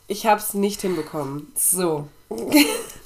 [0.08, 1.52] Ich habe es nicht hinbekommen.
[1.54, 2.08] So.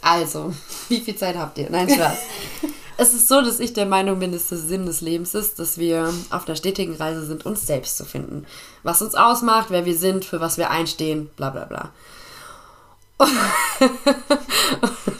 [0.01, 0.53] Also,
[0.89, 1.69] wie viel Zeit habt ihr?
[1.71, 2.17] Nein, Spaß.
[2.99, 5.77] es ist so, dass ich der Meinung bin, dass der Sinn des Lebens ist, dass
[5.79, 8.47] wir auf der stetigen Reise sind, uns selbst zu finden.
[8.83, 11.91] Was uns ausmacht, wer wir sind, für was wir einstehen, bla bla bla.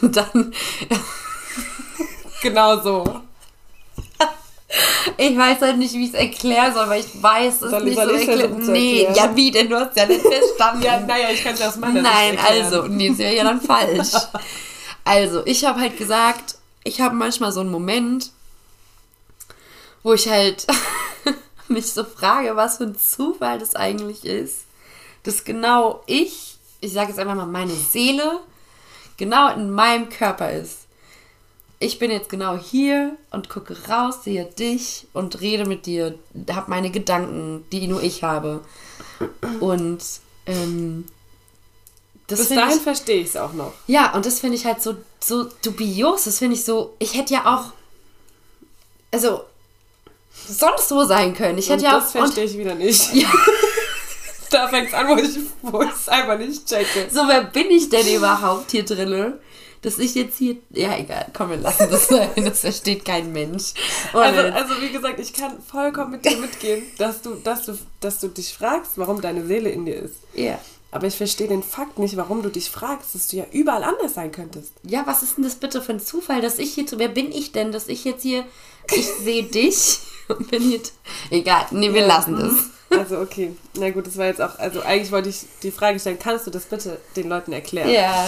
[0.01, 0.53] Und dann,
[2.41, 3.21] Genau so.
[5.17, 7.95] ich weiß halt nicht, wie ich es erklären soll, weil ich weiß, es Soll- nicht
[7.95, 9.29] soll so versuchen zu Nee, erklären?
[9.31, 9.69] ja, wie denn?
[9.69, 10.83] Du hast ja nicht verstanden.
[10.85, 12.63] Ja, naja, ich kann es aus meiner Nein, erklären.
[12.65, 14.09] also, nee, das wäre ja dann falsch.
[15.03, 16.55] Also, ich habe halt gesagt,
[16.87, 18.31] ich habe manchmal so einen Moment,
[20.03, 20.65] wo ich halt
[21.67, 24.65] mich so frage, was für ein Zufall das eigentlich ist,
[25.23, 28.39] dass genau ich, ich sage jetzt einfach mal meine Seele,
[29.17, 30.87] genau in meinem Körper ist.
[31.79, 36.17] Ich bin jetzt genau hier und gucke raus, sehe dich und rede mit dir,
[36.49, 38.61] habe meine Gedanken, die nur ich habe.
[39.59, 40.03] Und
[40.47, 41.05] ähm,
[42.27, 43.73] das Bis dahin ich, verstehe ich es auch noch.
[43.87, 46.25] ja, und das finde ich halt so, so dubios.
[46.25, 46.95] Das finde ich so.
[46.99, 47.73] Ich hätte ja auch.
[49.11, 49.41] Also.
[50.49, 51.57] Sonst so sein können.
[51.57, 52.15] Ich hätte ja das auch.
[52.15, 53.13] Und, verstehe ich wieder nicht.
[53.13, 53.27] ja,
[54.49, 57.07] Da fängt es an, wo ich es einfach nicht checke.
[57.11, 59.39] so, wer bin ich denn überhaupt hier drinne?
[59.81, 60.57] Dass ich jetzt hier.
[60.71, 62.29] Ja, egal, komm, wir lassen das sein.
[62.37, 63.73] Das versteht kein Mensch.
[64.13, 68.19] Also, also wie gesagt, ich kann vollkommen mit dir mitgehen, dass du, dass du, dass
[68.19, 70.15] du dich fragst, warum deine Seele in dir ist.
[70.33, 70.59] ja.
[70.91, 74.13] Aber ich verstehe den Fakt nicht, warum du dich fragst, dass du ja überall anders
[74.13, 74.73] sein könntest.
[74.83, 76.85] ja, was ist denn das bitte für ein Zufall, dass ich hier.
[76.95, 78.45] Wer bin ich denn, dass ich jetzt hier.
[78.95, 80.79] Ich sehe dich und bin hier.
[81.29, 82.07] Egal, nee, wir Ja.
[82.07, 82.99] lassen das.
[82.99, 86.19] Also okay, na gut, das war jetzt auch, also eigentlich wollte ich die Frage stellen,
[86.19, 87.89] kannst du das bitte den Leuten erklären?
[87.89, 88.25] Ja.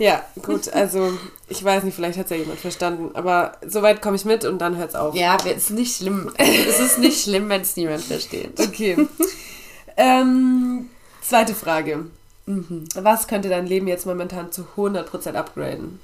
[0.00, 1.12] Ja, gut, also
[1.48, 4.58] ich weiß nicht, vielleicht hat es ja jemand verstanden, aber soweit komme ich mit und
[4.58, 5.14] dann hört's auf.
[5.14, 6.32] Ja, es ist nicht schlimm.
[6.38, 8.58] Es ist nicht schlimm, wenn es niemand versteht.
[8.58, 9.06] Okay.
[9.96, 10.88] ähm,
[11.30, 12.06] zweite Frage.
[12.46, 12.88] Mhm.
[12.94, 16.00] Was könnte dein Leben jetzt momentan zu 100% upgraden?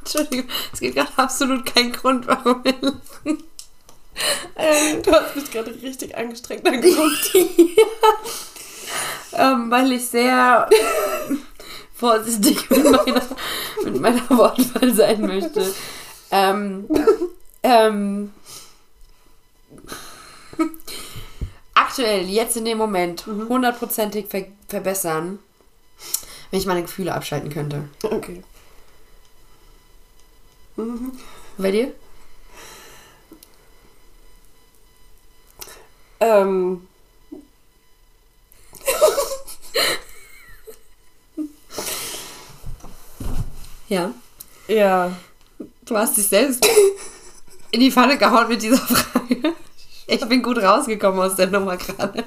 [0.00, 3.42] Entschuldigung, es gibt gerade absolut keinen Grund, warum wir lachen.
[4.56, 7.34] Ähm, du hast mich gerade richtig angestrengt angeguckt.
[9.36, 10.68] Ähm, weil ich sehr
[11.94, 13.22] vorsichtig mit meiner,
[13.82, 15.74] mit meiner Wortwahl sein möchte.
[16.30, 16.88] Ähm,
[17.62, 18.32] ähm,
[21.74, 25.38] aktuell, jetzt in dem Moment, hundertprozentig ver verbessern,
[26.50, 27.88] wenn ich meine Gefühle abschalten könnte.
[28.02, 28.42] Okay.
[31.58, 31.92] Bei dir?
[36.20, 36.86] Ähm.
[43.88, 44.12] ja.
[44.68, 45.16] Ja.
[45.84, 46.66] Du hast dich selbst
[47.70, 49.54] in die Pfanne gehauen mit dieser Frage.
[50.06, 52.24] Ich bin gut rausgekommen aus der Nummer gerade.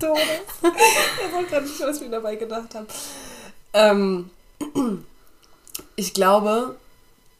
[0.00, 0.22] Todes.
[0.62, 2.86] Ich weiß gerade nicht, was ich mir dabei gedacht habe.
[3.72, 4.30] Ähm,
[5.96, 6.76] ich glaube,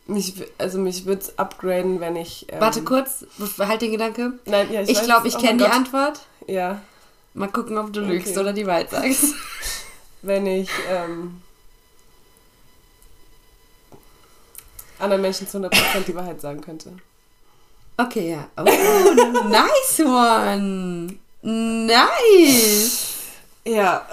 [0.06, 2.46] mich, also mich würde es upgraden, wenn ich.
[2.48, 3.24] Ähm, Warte kurz,
[3.58, 4.32] halt den Gedanke.
[4.46, 5.76] Nein, ja, ich, glaube, ich Oh kenne mein die.
[5.76, 6.20] Antwort.
[6.46, 6.80] Ja,
[7.34, 8.12] Mal gucken, ob du Okay.
[8.12, 9.34] lügst oder die Wahrheit sagst.
[10.22, 11.42] wenn ich ähm,
[14.98, 15.70] anderen Menschen zu 100%
[16.06, 16.92] die Wahrheit sagen könnte.
[17.98, 18.48] Okay, ja.
[18.56, 18.64] Oh,
[19.48, 21.18] nice one.
[21.42, 23.14] Nice.
[23.66, 24.06] Ja.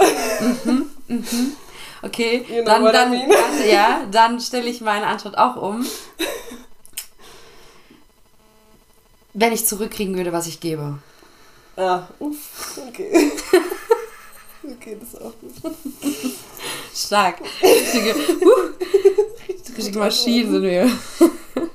[2.03, 3.29] Okay, You know dann, what I dann, mean.
[3.29, 5.85] warte, ja, dann stelle ich meine Antwort auch um.
[9.33, 10.99] Wenn ich zurückkriegen würde, was ich gebe.
[11.77, 13.31] Ah, uff, okay.
[14.63, 15.75] Okay, das ist auch gut.
[16.95, 17.41] Stark.
[17.61, 18.69] Richtige, uh,
[19.75, 20.91] richtige Maschinen sind wir.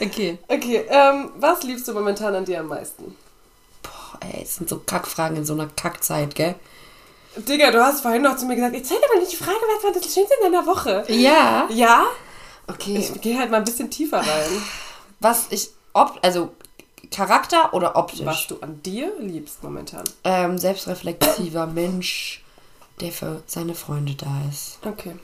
[0.00, 0.38] Okay.
[0.46, 3.16] Okay, ähm, was liebst du momentan an dir am meisten?
[3.82, 6.54] Boah, ey, es sind so Kackfragen in so einer Kackzeit, gell?
[7.46, 9.84] Digga, du hast vorhin noch zu mir gesagt, ich zeig aber nicht die Frage, was
[9.84, 11.04] war das Schönste in deiner Woche?
[11.08, 11.68] Ja.
[11.70, 12.04] Ja?
[12.66, 12.96] Okay.
[12.98, 14.62] Ich gehe halt mal ein bisschen tiefer rein.
[15.20, 16.52] Was ich, ob, also
[17.10, 18.24] Charakter oder optisch?
[18.24, 20.04] Was du an dir liebst momentan.
[20.24, 22.42] Ähm, selbstreflexiver Mensch,
[23.00, 24.78] der für seine Freunde da ist.
[24.84, 25.14] Okay.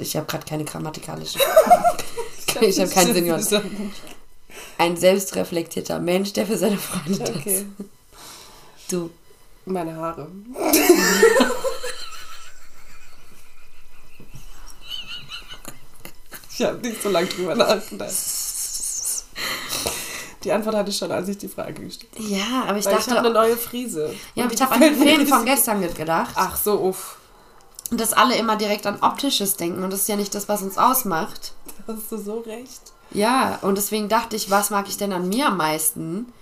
[0.00, 1.38] Ich habe gerade keine grammatikalische.
[2.60, 3.62] ich habe keinen Sinn gehört.
[4.78, 7.58] Ein selbstreflektierter Mensch, der für seine Freunde da Okay.
[7.58, 7.66] ist.
[8.90, 9.10] Du.
[9.66, 10.28] Meine Haare.
[16.50, 18.12] ich habe nicht so lange drüber nachgedacht.
[20.44, 22.28] Die Antwort hatte ich schon, als ich die Frage gestellt habe.
[22.28, 23.18] Ja, aber ich Weil ich habe dachte.
[23.18, 24.14] eine neue Frise.
[24.34, 26.32] ja, aber ich die habe an den gefällt mir Film von gestern gedacht.
[26.36, 27.18] Ach so, uff.
[27.90, 29.82] Und dass alle immer direkt an Optisches denken.
[29.82, 31.52] Und das ist ja nicht das, was uns ausmacht.
[31.86, 32.80] Da hast du so recht.
[33.10, 36.32] Ja, und deswegen dachte ich, was mag ich denn an mir am meisten?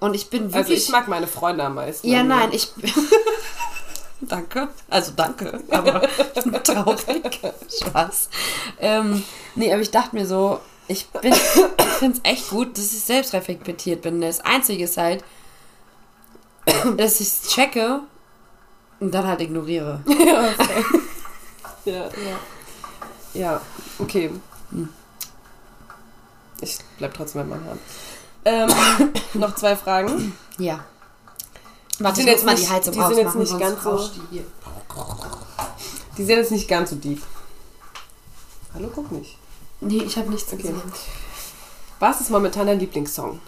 [0.00, 0.56] Und ich bin wirklich.
[0.56, 2.08] Also ich mag meine Freunde am meisten.
[2.08, 2.30] Ja, mir.
[2.30, 2.72] nein, ich.
[4.20, 4.68] danke.
[4.88, 6.00] Also danke, aber
[6.64, 7.40] traurig.
[7.68, 8.28] Spaß.
[8.80, 9.22] Ähm,
[9.54, 11.32] nee, aber ich dachte mir so, ich bin.
[11.32, 11.38] Ich
[12.00, 14.22] finde es echt gut, dass ich selbst reflektiert bin.
[14.22, 15.22] Das Einzige ist halt,
[16.96, 18.00] dass ich es checke
[19.00, 20.02] und dann halt ignoriere.
[20.06, 20.84] ja, okay.
[21.84, 22.40] ja, ja.
[23.32, 23.60] Ja,
[23.98, 24.30] okay.
[26.60, 27.78] Ich bleib trotzdem bei meinen Haaren.
[28.44, 28.70] Ähm,
[29.34, 30.36] noch zwei Fragen.
[30.58, 30.84] Ja.
[31.98, 34.44] Warte, sind ich muss jetzt mal die Heizung die sind jetzt nicht ganz so- die.
[36.16, 37.22] Die sind jetzt nicht ganz so deep.
[38.74, 39.36] Hallo, guck nicht.
[39.80, 40.62] Nee, ich habe nichts Okay.
[40.62, 40.80] gesehen.
[41.98, 43.40] Was ist momentan dein Lieblingssong?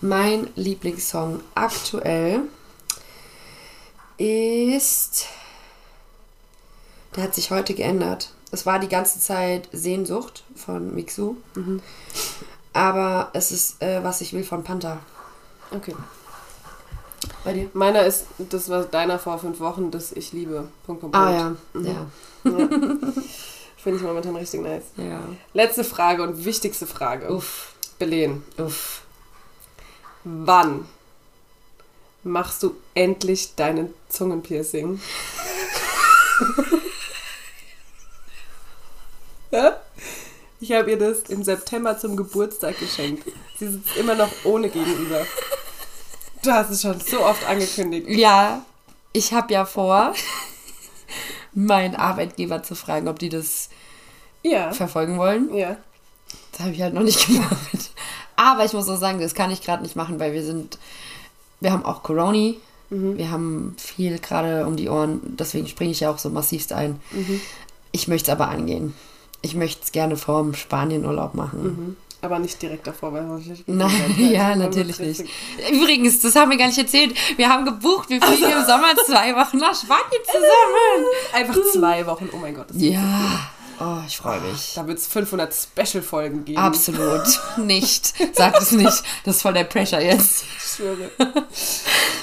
[0.00, 2.42] Mein Lieblingssong aktuell
[4.18, 5.26] ist.
[7.16, 8.33] Der hat sich heute geändert.
[8.54, 11.34] Es war die ganze Zeit Sehnsucht von Mixu.
[12.72, 15.00] Aber es ist äh, Was ich will von Panther.
[15.72, 15.94] Okay.
[17.42, 17.68] Bei dir?
[17.72, 20.68] Meiner ist, das war deiner vor fünf Wochen, das ich liebe.
[20.86, 21.88] Punkt, Punkt, Ah Punkt.
[21.88, 21.92] ja.
[21.92, 22.06] Ja.
[22.60, 22.68] Ja.
[23.76, 24.84] Finde ich momentan richtig nice.
[24.98, 25.20] Ja.
[25.52, 27.32] Letzte Frage und wichtigste Frage.
[27.34, 27.74] Uff.
[27.98, 29.02] Belen, Uff.
[30.22, 30.86] wann
[32.22, 35.00] machst du endlich deinen Zungenpiercing?
[40.60, 43.26] Ich habe ihr das im September zum Geburtstag geschenkt.
[43.58, 45.26] Sie sitzt immer noch ohne gegenüber.
[46.42, 48.08] Du hast es schon so oft angekündigt.
[48.08, 48.64] Ja,
[49.12, 50.14] ich habe ja vor,
[51.52, 53.68] meinen Arbeitgeber zu fragen, ob die das
[54.42, 54.72] Ja.
[54.72, 55.54] verfolgen wollen.
[55.54, 55.76] Ja.
[56.52, 57.90] Das habe ich halt noch nicht gemacht.
[58.36, 60.78] Aber ich muss auch sagen, das kann ich gerade nicht machen, weil wir sind,
[61.60, 62.54] wir haben auch Corona.
[62.90, 67.00] Wir haben viel gerade um die Ohren, deswegen springe ich ja auch so massivst ein.
[67.90, 68.94] Ich möchte es aber angehen.
[69.44, 71.62] Ich möchte es gerne vorm Spanienurlaub machen.
[71.62, 71.96] Mhm.
[72.22, 73.64] Aber nicht direkt davor, weil sonst.
[73.66, 75.24] Nein, ja, natürlich nicht.
[75.70, 77.14] Übrigens, das haben wir gar nicht erzählt.
[77.36, 81.04] Wir haben gebucht, wir fliegen im Sommer zwei Wochen nach Spanien zusammen.
[81.34, 82.70] Einfach zwei Wochen, oh mein Gott.
[82.70, 84.72] Das Ja, oh, ich freue mich.
[84.74, 86.58] Da wird es 500 Special-Folgen geben.
[86.58, 88.14] Absolut nicht.
[88.32, 89.02] Sag es nicht.
[89.26, 90.44] Das ist voll der Pressure jetzt.
[90.56, 91.10] Ich schwöre.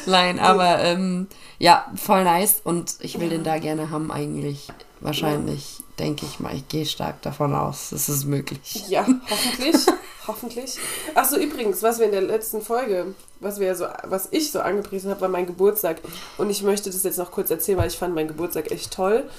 [0.07, 1.27] Nein, aber ähm,
[1.61, 4.67] ja, voll nice und ich will den da gerne haben eigentlich.
[4.99, 6.55] Wahrscheinlich, denke ich mal.
[6.55, 8.87] Ich gehe stark davon aus, es ist möglich.
[8.87, 9.75] Ja, hoffentlich.
[10.27, 10.77] hoffentlich.
[11.13, 15.11] Achso, übrigens, was wir in der letzten Folge, was wir so, was ich so angepriesen
[15.11, 16.01] habe, war mein Geburtstag.
[16.39, 19.29] Und ich möchte das jetzt noch kurz erzählen, weil ich fand meinen Geburtstag echt toll.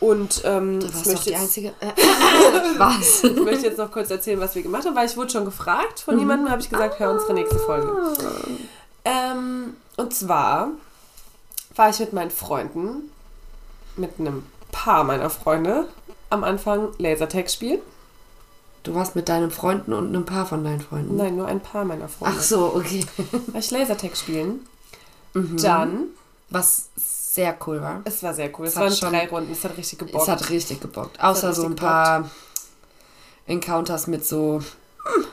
[0.00, 1.72] Und ähm, Du ich, warst doch möchte die jetzt, einzige.
[2.76, 3.24] Was?
[3.24, 6.00] ich möchte jetzt noch kurz erzählen, was wir gemacht haben, weil ich wurde schon gefragt
[6.00, 7.90] von jemandem, habe ich gesagt, hör unsere nächste Folge.
[9.06, 10.72] Ähm, und zwar
[11.76, 13.10] war ich mit meinen Freunden
[13.96, 15.88] mit einem paar meiner Freunde
[16.30, 17.80] am Anfang Lasertag spielen.
[18.82, 21.16] Du warst mit deinen Freunden und einem paar von deinen Freunden.
[21.16, 22.36] Nein, nur ein paar meiner Freunde.
[22.38, 23.04] Ach so, okay.
[23.48, 24.66] War ich Lasertag spielen.
[25.32, 25.56] Mhm.
[25.56, 26.04] Dann,
[26.50, 28.02] Was sehr cool war.
[28.04, 28.66] es war sehr cool.
[28.66, 30.22] Es Es hat waren schon- drei Runden, es hat richtig gebockt.
[30.22, 31.20] Es hat richtig gebockt.
[31.22, 32.30] Außer hat so ein richtig paar
[33.46, 34.60] Encounters mit so
[35.04, 35.24] hm,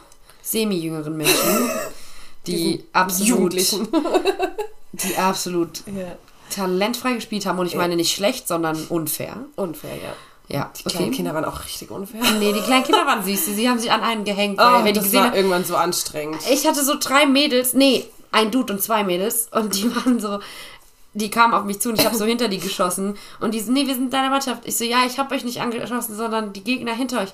[0.41, 1.69] semi-jüngeren Menschen,
[2.47, 3.87] die Diesen absolut, Jugendlichen.
[4.93, 6.15] die absolut ja.
[6.51, 7.57] Talentfrei gespielt haben.
[7.59, 9.35] Und ich meine nicht schlecht, sondern unfair.
[9.55, 10.13] Unfair, ja.
[10.47, 12.21] Ja, Die kleinen Kinder waren auch richtig unfair.
[12.39, 13.45] Nee, die kleinen Kinder waren süß.
[13.45, 14.59] Sie haben sich an einen gehängt.
[14.59, 16.41] Oh, weil, wenn die das gesehen war haben, irgendwann so anstrengend.
[16.51, 20.39] ich hatte so drei Mädels, nee, ein Dude und zwei Mädels und die waren so,
[21.13, 23.71] die kamen auf mich zu und ich habe so hinter die geschossen und die so,
[23.71, 24.63] nee, wir sind deine Mannschaft.
[24.65, 27.33] Ich so, ja, ich habe euch nicht angeschossen, sondern die Gegner hinter euch.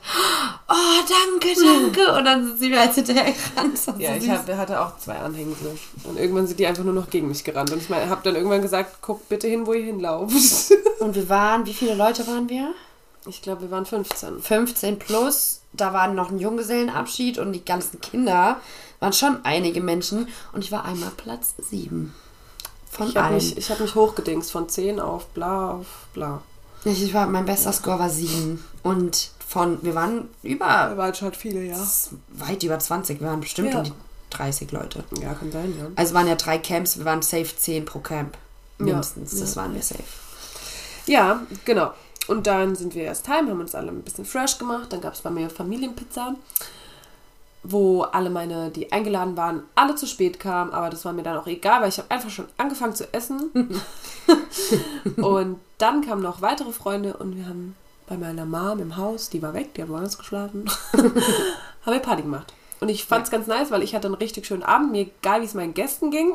[0.67, 0.73] Oh,
[1.07, 2.17] danke, danke.
[2.17, 3.79] Und dann sind sie mir als hinterher gerannt.
[3.99, 5.77] Ja, so ich hab, hatte auch zwei Anhängsel.
[6.05, 7.71] Und irgendwann sind die einfach nur noch gegen mich gerannt.
[7.71, 10.33] Und ich habe dann irgendwann gesagt, guckt bitte hin, wo ihr hinlauft.
[10.99, 12.73] Und wir waren, wie viele Leute waren wir?
[13.27, 14.39] Ich glaube, wir waren 15.
[14.41, 15.61] 15 plus.
[15.73, 18.59] Da war noch ein Junggesellenabschied und die ganzen Kinder
[18.99, 20.29] waren schon einige Menschen.
[20.53, 22.13] Und ich war einmal Platz 7.
[22.97, 23.35] Von Ich habe allen.
[23.35, 26.41] mich, ich hab mich hochgedingst von 10 auf bla auf bla.
[26.83, 28.63] Ich war, mein bester Score war 7.
[28.83, 30.65] Und von, wir waren über,
[30.97, 31.77] waren schon viele, ja.
[32.29, 33.19] weit über 20.
[33.21, 33.79] Wir waren bestimmt Ja.
[33.79, 33.93] um die
[34.31, 35.03] 30 Leute.
[35.21, 35.85] Ja, kann sein, ja.
[35.95, 38.37] Also waren ja drei Camps, wir waren safe 10 pro Camp.
[38.79, 38.85] Ja.
[38.85, 39.61] Mindestens, das Ja.
[39.61, 40.03] waren wir safe.
[41.05, 41.91] Ja, genau.
[42.27, 44.91] Und dann sind wir erst heim, haben uns alle ein bisschen fresh gemacht.
[44.91, 46.35] Dann gab es bei mir Familienpizza,
[47.69, 50.71] wo alle meine, die eingeladen waren, alle zu spät kamen.
[50.71, 53.51] Aber das war mir dann auch egal, weil ich habe einfach schon angefangen zu essen.
[55.17, 57.75] und dann kamen noch weitere Freunde und wir haben
[58.07, 62.21] bei meiner Mom im Haus, die war weg, die hat woanders geschlafen, haben wir Party
[62.21, 62.53] gemacht.
[62.79, 64.91] Und ich fand es ganz nice, weil ich hatte einen richtig schönen Abend.
[64.91, 66.33] Mir egal, wie es meinen Gästen ging.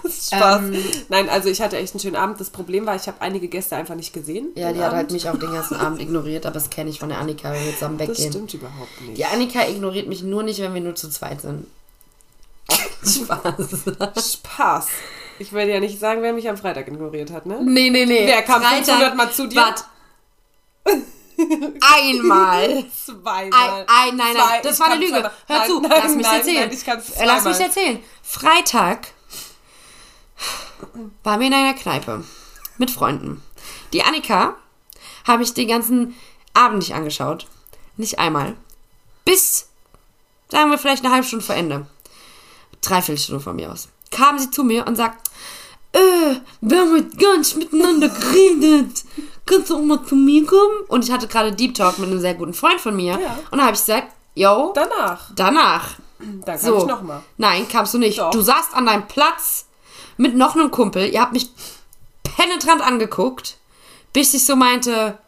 [0.02, 0.60] das Spaß.
[0.62, 0.84] Ähm.
[1.08, 2.40] Nein, also ich hatte echt einen schönen Abend.
[2.40, 4.48] Das Problem war, ich habe einige Gäste einfach nicht gesehen.
[4.54, 5.12] Ja, die hat halt Abend.
[5.12, 7.72] mich auch den ganzen Abend ignoriert, aber das kenne ich von der Annika, wenn wir
[7.74, 8.32] zusammen Das weggehen.
[8.32, 9.18] stimmt überhaupt nicht.
[9.18, 11.66] Die Annika ignoriert mich nur nicht, wenn wir nur zu zweit sind.
[13.04, 14.32] Spaß.
[14.32, 14.86] Spaß.
[15.38, 17.60] Ich werde ja nicht sagen, wer mich am Freitag ignoriert hat, ne?
[17.64, 18.26] Nee, nee, nee.
[18.26, 19.56] Wer kam Freitag- 500 Mal zu dir?
[19.60, 19.84] Wart.
[21.80, 22.84] Einmal.
[23.04, 23.50] Zweimal.
[23.52, 25.14] Ein, ein, nein, nein, Zwei- das war eine Lüge.
[25.22, 26.70] Hör nein, zu, nein, lass mich nein, erzählen.
[27.18, 27.98] Äh, Lass mich erzählen.
[28.22, 29.08] Freitag
[31.22, 32.24] waren wir in einer Kneipe
[32.78, 33.42] mit Freunden.
[33.92, 34.54] Die Annika
[35.26, 36.14] habe ich den ganzen
[36.54, 37.46] Abend nicht angeschaut.
[37.96, 38.56] Nicht einmal.
[39.24, 39.68] Bis,
[40.50, 41.86] sagen wir vielleicht eine halbe Stunde vor Ende.
[42.80, 43.88] Dreiviertelstunde von mir aus.
[44.10, 45.28] Kam sie zu mir und sagt,
[45.92, 49.04] äh, wir haben heute gar nicht miteinander geredet.
[49.44, 50.84] Kannst du auch mal zu mir kommen?
[50.88, 53.18] Und ich hatte gerade Deep Talk mit einem sehr guten Freund von mir.
[53.20, 53.38] Ja.
[53.50, 55.30] Und da habe ich gesagt, yo, Danach.
[55.34, 55.88] danach.
[56.44, 56.78] Da kann So.
[56.78, 57.22] ich nochmal.
[57.38, 58.18] Nein, kamst du nicht.
[58.18, 58.30] Doch.
[58.30, 59.66] Du saßt an deinem Platz
[60.20, 61.08] mit noch einem Kumpel.
[61.08, 61.50] Ihr habt mich
[62.22, 63.56] penetrant angeguckt,
[64.12, 65.18] bis ich so meinte,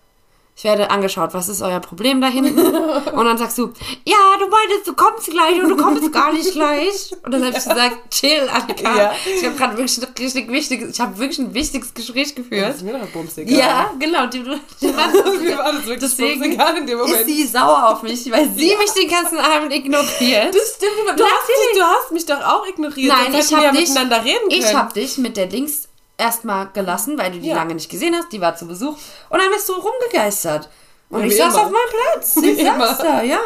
[0.54, 2.58] ich werde angeschaut, was ist euer Problem da hinten?
[3.12, 3.72] Und dann sagst du,
[4.04, 7.12] ja, du meintest, du kommst gleich und du kommst gar nicht gleich.
[7.24, 8.96] Und dann habe ich gesagt, chill, Annika.
[8.96, 9.12] Ja.
[9.24, 12.74] Ich habe gerade wirklich ein richtig wichtiges, ich habe wirklich ein wichtiges Gespräch Das geführt.
[12.76, 13.58] ist mir doch bums egal.
[13.58, 14.26] Ja, genau.
[14.26, 17.16] Die, die Mir war das wirklich Deswegen bums egal in dem Moment.
[17.20, 20.54] ist sie sauer auf mich, weil sie mich den ganzen Abend ignoriert.
[20.54, 23.12] das stimmt, du, hast dich, du hast mich doch auch ignoriert.
[23.16, 24.60] Nein, ich habe ja dich, miteinander reden können.
[24.62, 25.88] ich habe dich mit der Dings
[26.22, 27.56] erstmal gelassen, weil du die Ja.
[27.56, 28.32] lange nicht gesehen hast.
[28.32, 28.96] Die war zu Besuch.
[29.28, 30.68] Und dann bist du rumgegeistert.
[31.10, 31.62] Und Ja, ich saß immer.
[31.66, 32.36] auf meinem Platz.
[32.40, 32.94] Wie Ich saß immer.
[32.94, 33.38] da, ja.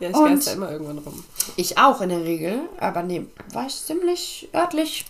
[0.00, 1.24] Ja, ich Und- geister immer irgendwann rum.
[1.56, 2.60] Ich auch in der Regel.
[2.80, 5.04] Aber nee, war ich ziemlich örtlich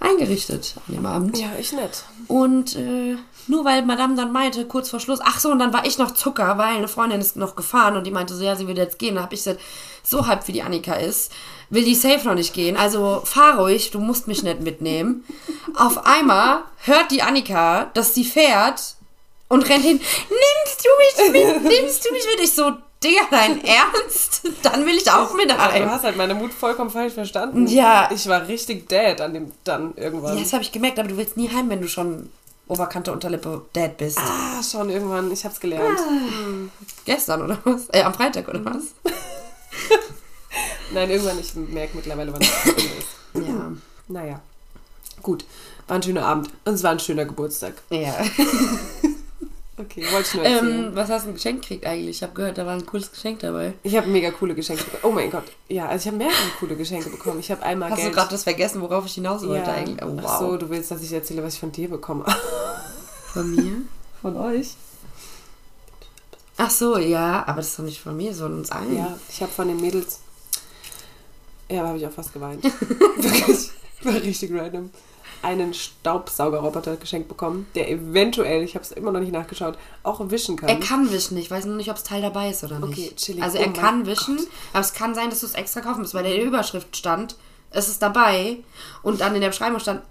[0.00, 1.38] eingerichtet an dem Abend.
[1.38, 2.04] Ja, ich nett.
[2.26, 5.86] Und äh, nur weil Madame dann meinte, kurz vor Schluss, ach so, und dann war
[5.86, 8.66] ich noch Zucker, weil eine Freundin ist noch gefahren und die meinte so, ja, sie
[8.66, 9.14] will jetzt gehen.
[9.14, 9.60] Da habe ich gesagt,
[10.02, 11.32] so halb wie die Annika ist,
[11.72, 12.76] will die safe noch nicht gehen.
[12.76, 15.24] Also fahr ruhig, du musst mich nicht mitnehmen.
[15.74, 18.94] Auf einmal hört die Annika, dass sie fährt
[19.48, 19.98] und rennt hin,
[20.28, 22.44] nimmst du mich mit, nimmst du mich mit?
[22.44, 24.42] Ich so, Digga, dein Ernst?
[24.62, 25.90] Dann will ich auch mit Du heim.
[25.90, 27.66] hast halt meine Mut vollkommen falsch verstanden.
[27.66, 28.08] Ja.
[28.14, 30.36] Ich war richtig dead an dem dann irgendwann.
[30.36, 32.30] Ja, das habe ich gemerkt, aber du willst nie heim, wenn du schon
[32.68, 34.18] Oberkante, Unterlippe, dead bist.
[34.18, 35.32] Ah, schon irgendwann.
[35.32, 35.98] Ich hab's gelernt.
[37.04, 37.88] Gestern oder was?
[37.92, 38.94] Äh, am Freitag oder was?
[40.92, 41.38] Nein, irgendwann.
[41.38, 42.40] Ich merke mittlerweile, zu
[42.70, 43.48] Ende ist.
[43.48, 43.72] Ja.
[44.08, 44.40] Naja.
[45.22, 45.44] Gut.
[45.86, 46.50] War ein schöner Abend.
[46.64, 47.74] Und es war ein schöner Geburtstag.
[47.90, 48.14] Ja.
[49.78, 50.84] Okay, wollte ich nur erzählen.
[50.84, 52.16] ähm, was hast du ein Geschenk gekriegt eigentlich?
[52.16, 53.72] Ich habe gehört, da war ein cooles Geschenk dabei.
[53.82, 55.02] Ich habe mega coole Geschenke bekommen.
[55.02, 55.44] Oh mein Gott.
[55.68, 57.40] Ja, also ich habe mehrere coole Geschenke bekommen.
[57.40, 58.10] Ich habe einmal Hast Geld.
[58.10, 59.76] du gerade das vergessen, worauf ich hinaus wollte ja.
[59.76, 60.02] eigentlich?
[60.02, 60.24] Oh, wow.
[60.26, 62.24] Ach so, du willst, dass ich erzähle, was ich von dir bekomme.
[63.32, 63.72] Von mir?
[64.20, 64.76] Von euch?
[66.58, 68.94] Ach so, ja, aber das ist doch nicht von mir, sondern uns allen.
[68.94, 70.20] Ja, ich habe von den Mädels.
[71.72, 72.62] Ja, da habe ich auch fast geweint.
[73.16, 73.70] Wirklich.
[74.02, 74.90] War richtig random.
[75.42, 80.56] einen Staubsaugerroboter geschenkt bekommen, der eventuell, ich habe es immer noch nicht nachgeschaut, auch wischen
[80.56, 80.68] kann.
[80.68, 81.36] Er kann wischen.
[81.36, 82.98] Ich weiß nur nicht, ob das Teil dabei ist oder nicht.
[82.98, 83.42] Okay, chillig.
[83.42, 84.38] Also Oh er kann wischen,
[84.72, 86.96] aber es kann sein, dass du es extra kaufen musst, weil der in der Überschrift
[86.96, 87.36] stand,
[87.70, 88.58] es ist dabei
[89.02, 90.02] und dann in der Beschreibung stand,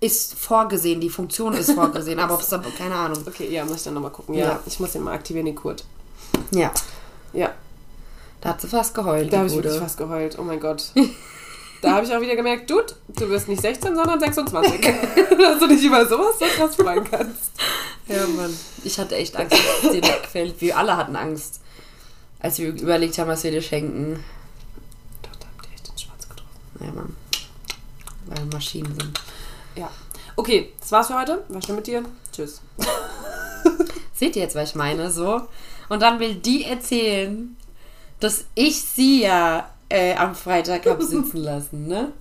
[0.00, 3.18] ist vorgesehen, die Funktion ist vorgesehen, aber ob es da, keine Ahnung.
[3.26, 4.34] Okay, ja, muss ich dann nochmal gucken.
[4.34, 4.60] Ja, Ja.
[4.66, 5.84] ich muss den mal aktivieren, den Kurt.
[6.50, 6.70] Ja,
[7.32, 7.54] Ja,
[8.44, 9.32] da hat sie fast geheult.
[9.32, 10.38] da habe ich wirklich fast geheult.
[10.38, 10.92] Oh mein Gott.
[11.80, 14.80] Da habe ich auch wieder gemerkt, Dude, du bist nicht 16, sondern 26.
[15.38, 17.52] Dass du dich über sowas so krass freuen kannst.
[18.06, 18.54] Ja, Mann.
[18.84, 20.60] Ich hatte echt Angst, dass es dir wegfällt.
[20.60, 21.60] Wir alle hatten Angst,
[22.38, 24.22] als wir überlegt haben, was wir dir schenken.
[25.22, 26.80] Doch, da habt ihr echt den Schwanz getroffen.
[26.80, 27.16] Ja, Mann.
[28.26, 29.20] Weil wir Maschinen sind.
[29.74, 29.90] Ja.
[30.36, 31.44] Okay, das war's für heute.
[31.48, 32.02] War schön mit dir.
[32.30, 32.60] Tschüss.
[34.14, 35.10] Seht ihr jetzt, was ich meine?
[35.10, 35.48] So.
[35.88, 37.56] Und dann will die erzählen,
[38.20, 42.12] dass ich sie ja äh, am Freitag habe sitzen lassen, ne?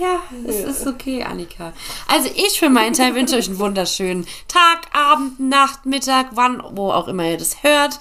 [0.00, 1.72] Ja, es ist okay, Annika.
[2.08, 6.90] Also ich für meinen Teil wünsche euch einen wunderschönen Tag, Abend, Nacht, Mittag, wann, wo
[6.90, 8.00] auch immer ihr das hört.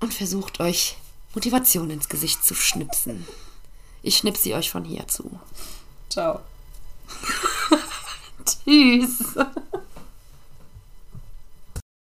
[0.00, 0.96] Und versucht euch
[1.34, 3.26] Motivation ins Gesicht zu schnipsen.
[4.02, 5.30] Ich schnips sie euch von hier zu.
[6.10, 6.40] Ciao.
[8.44, 9.34] Tschüss.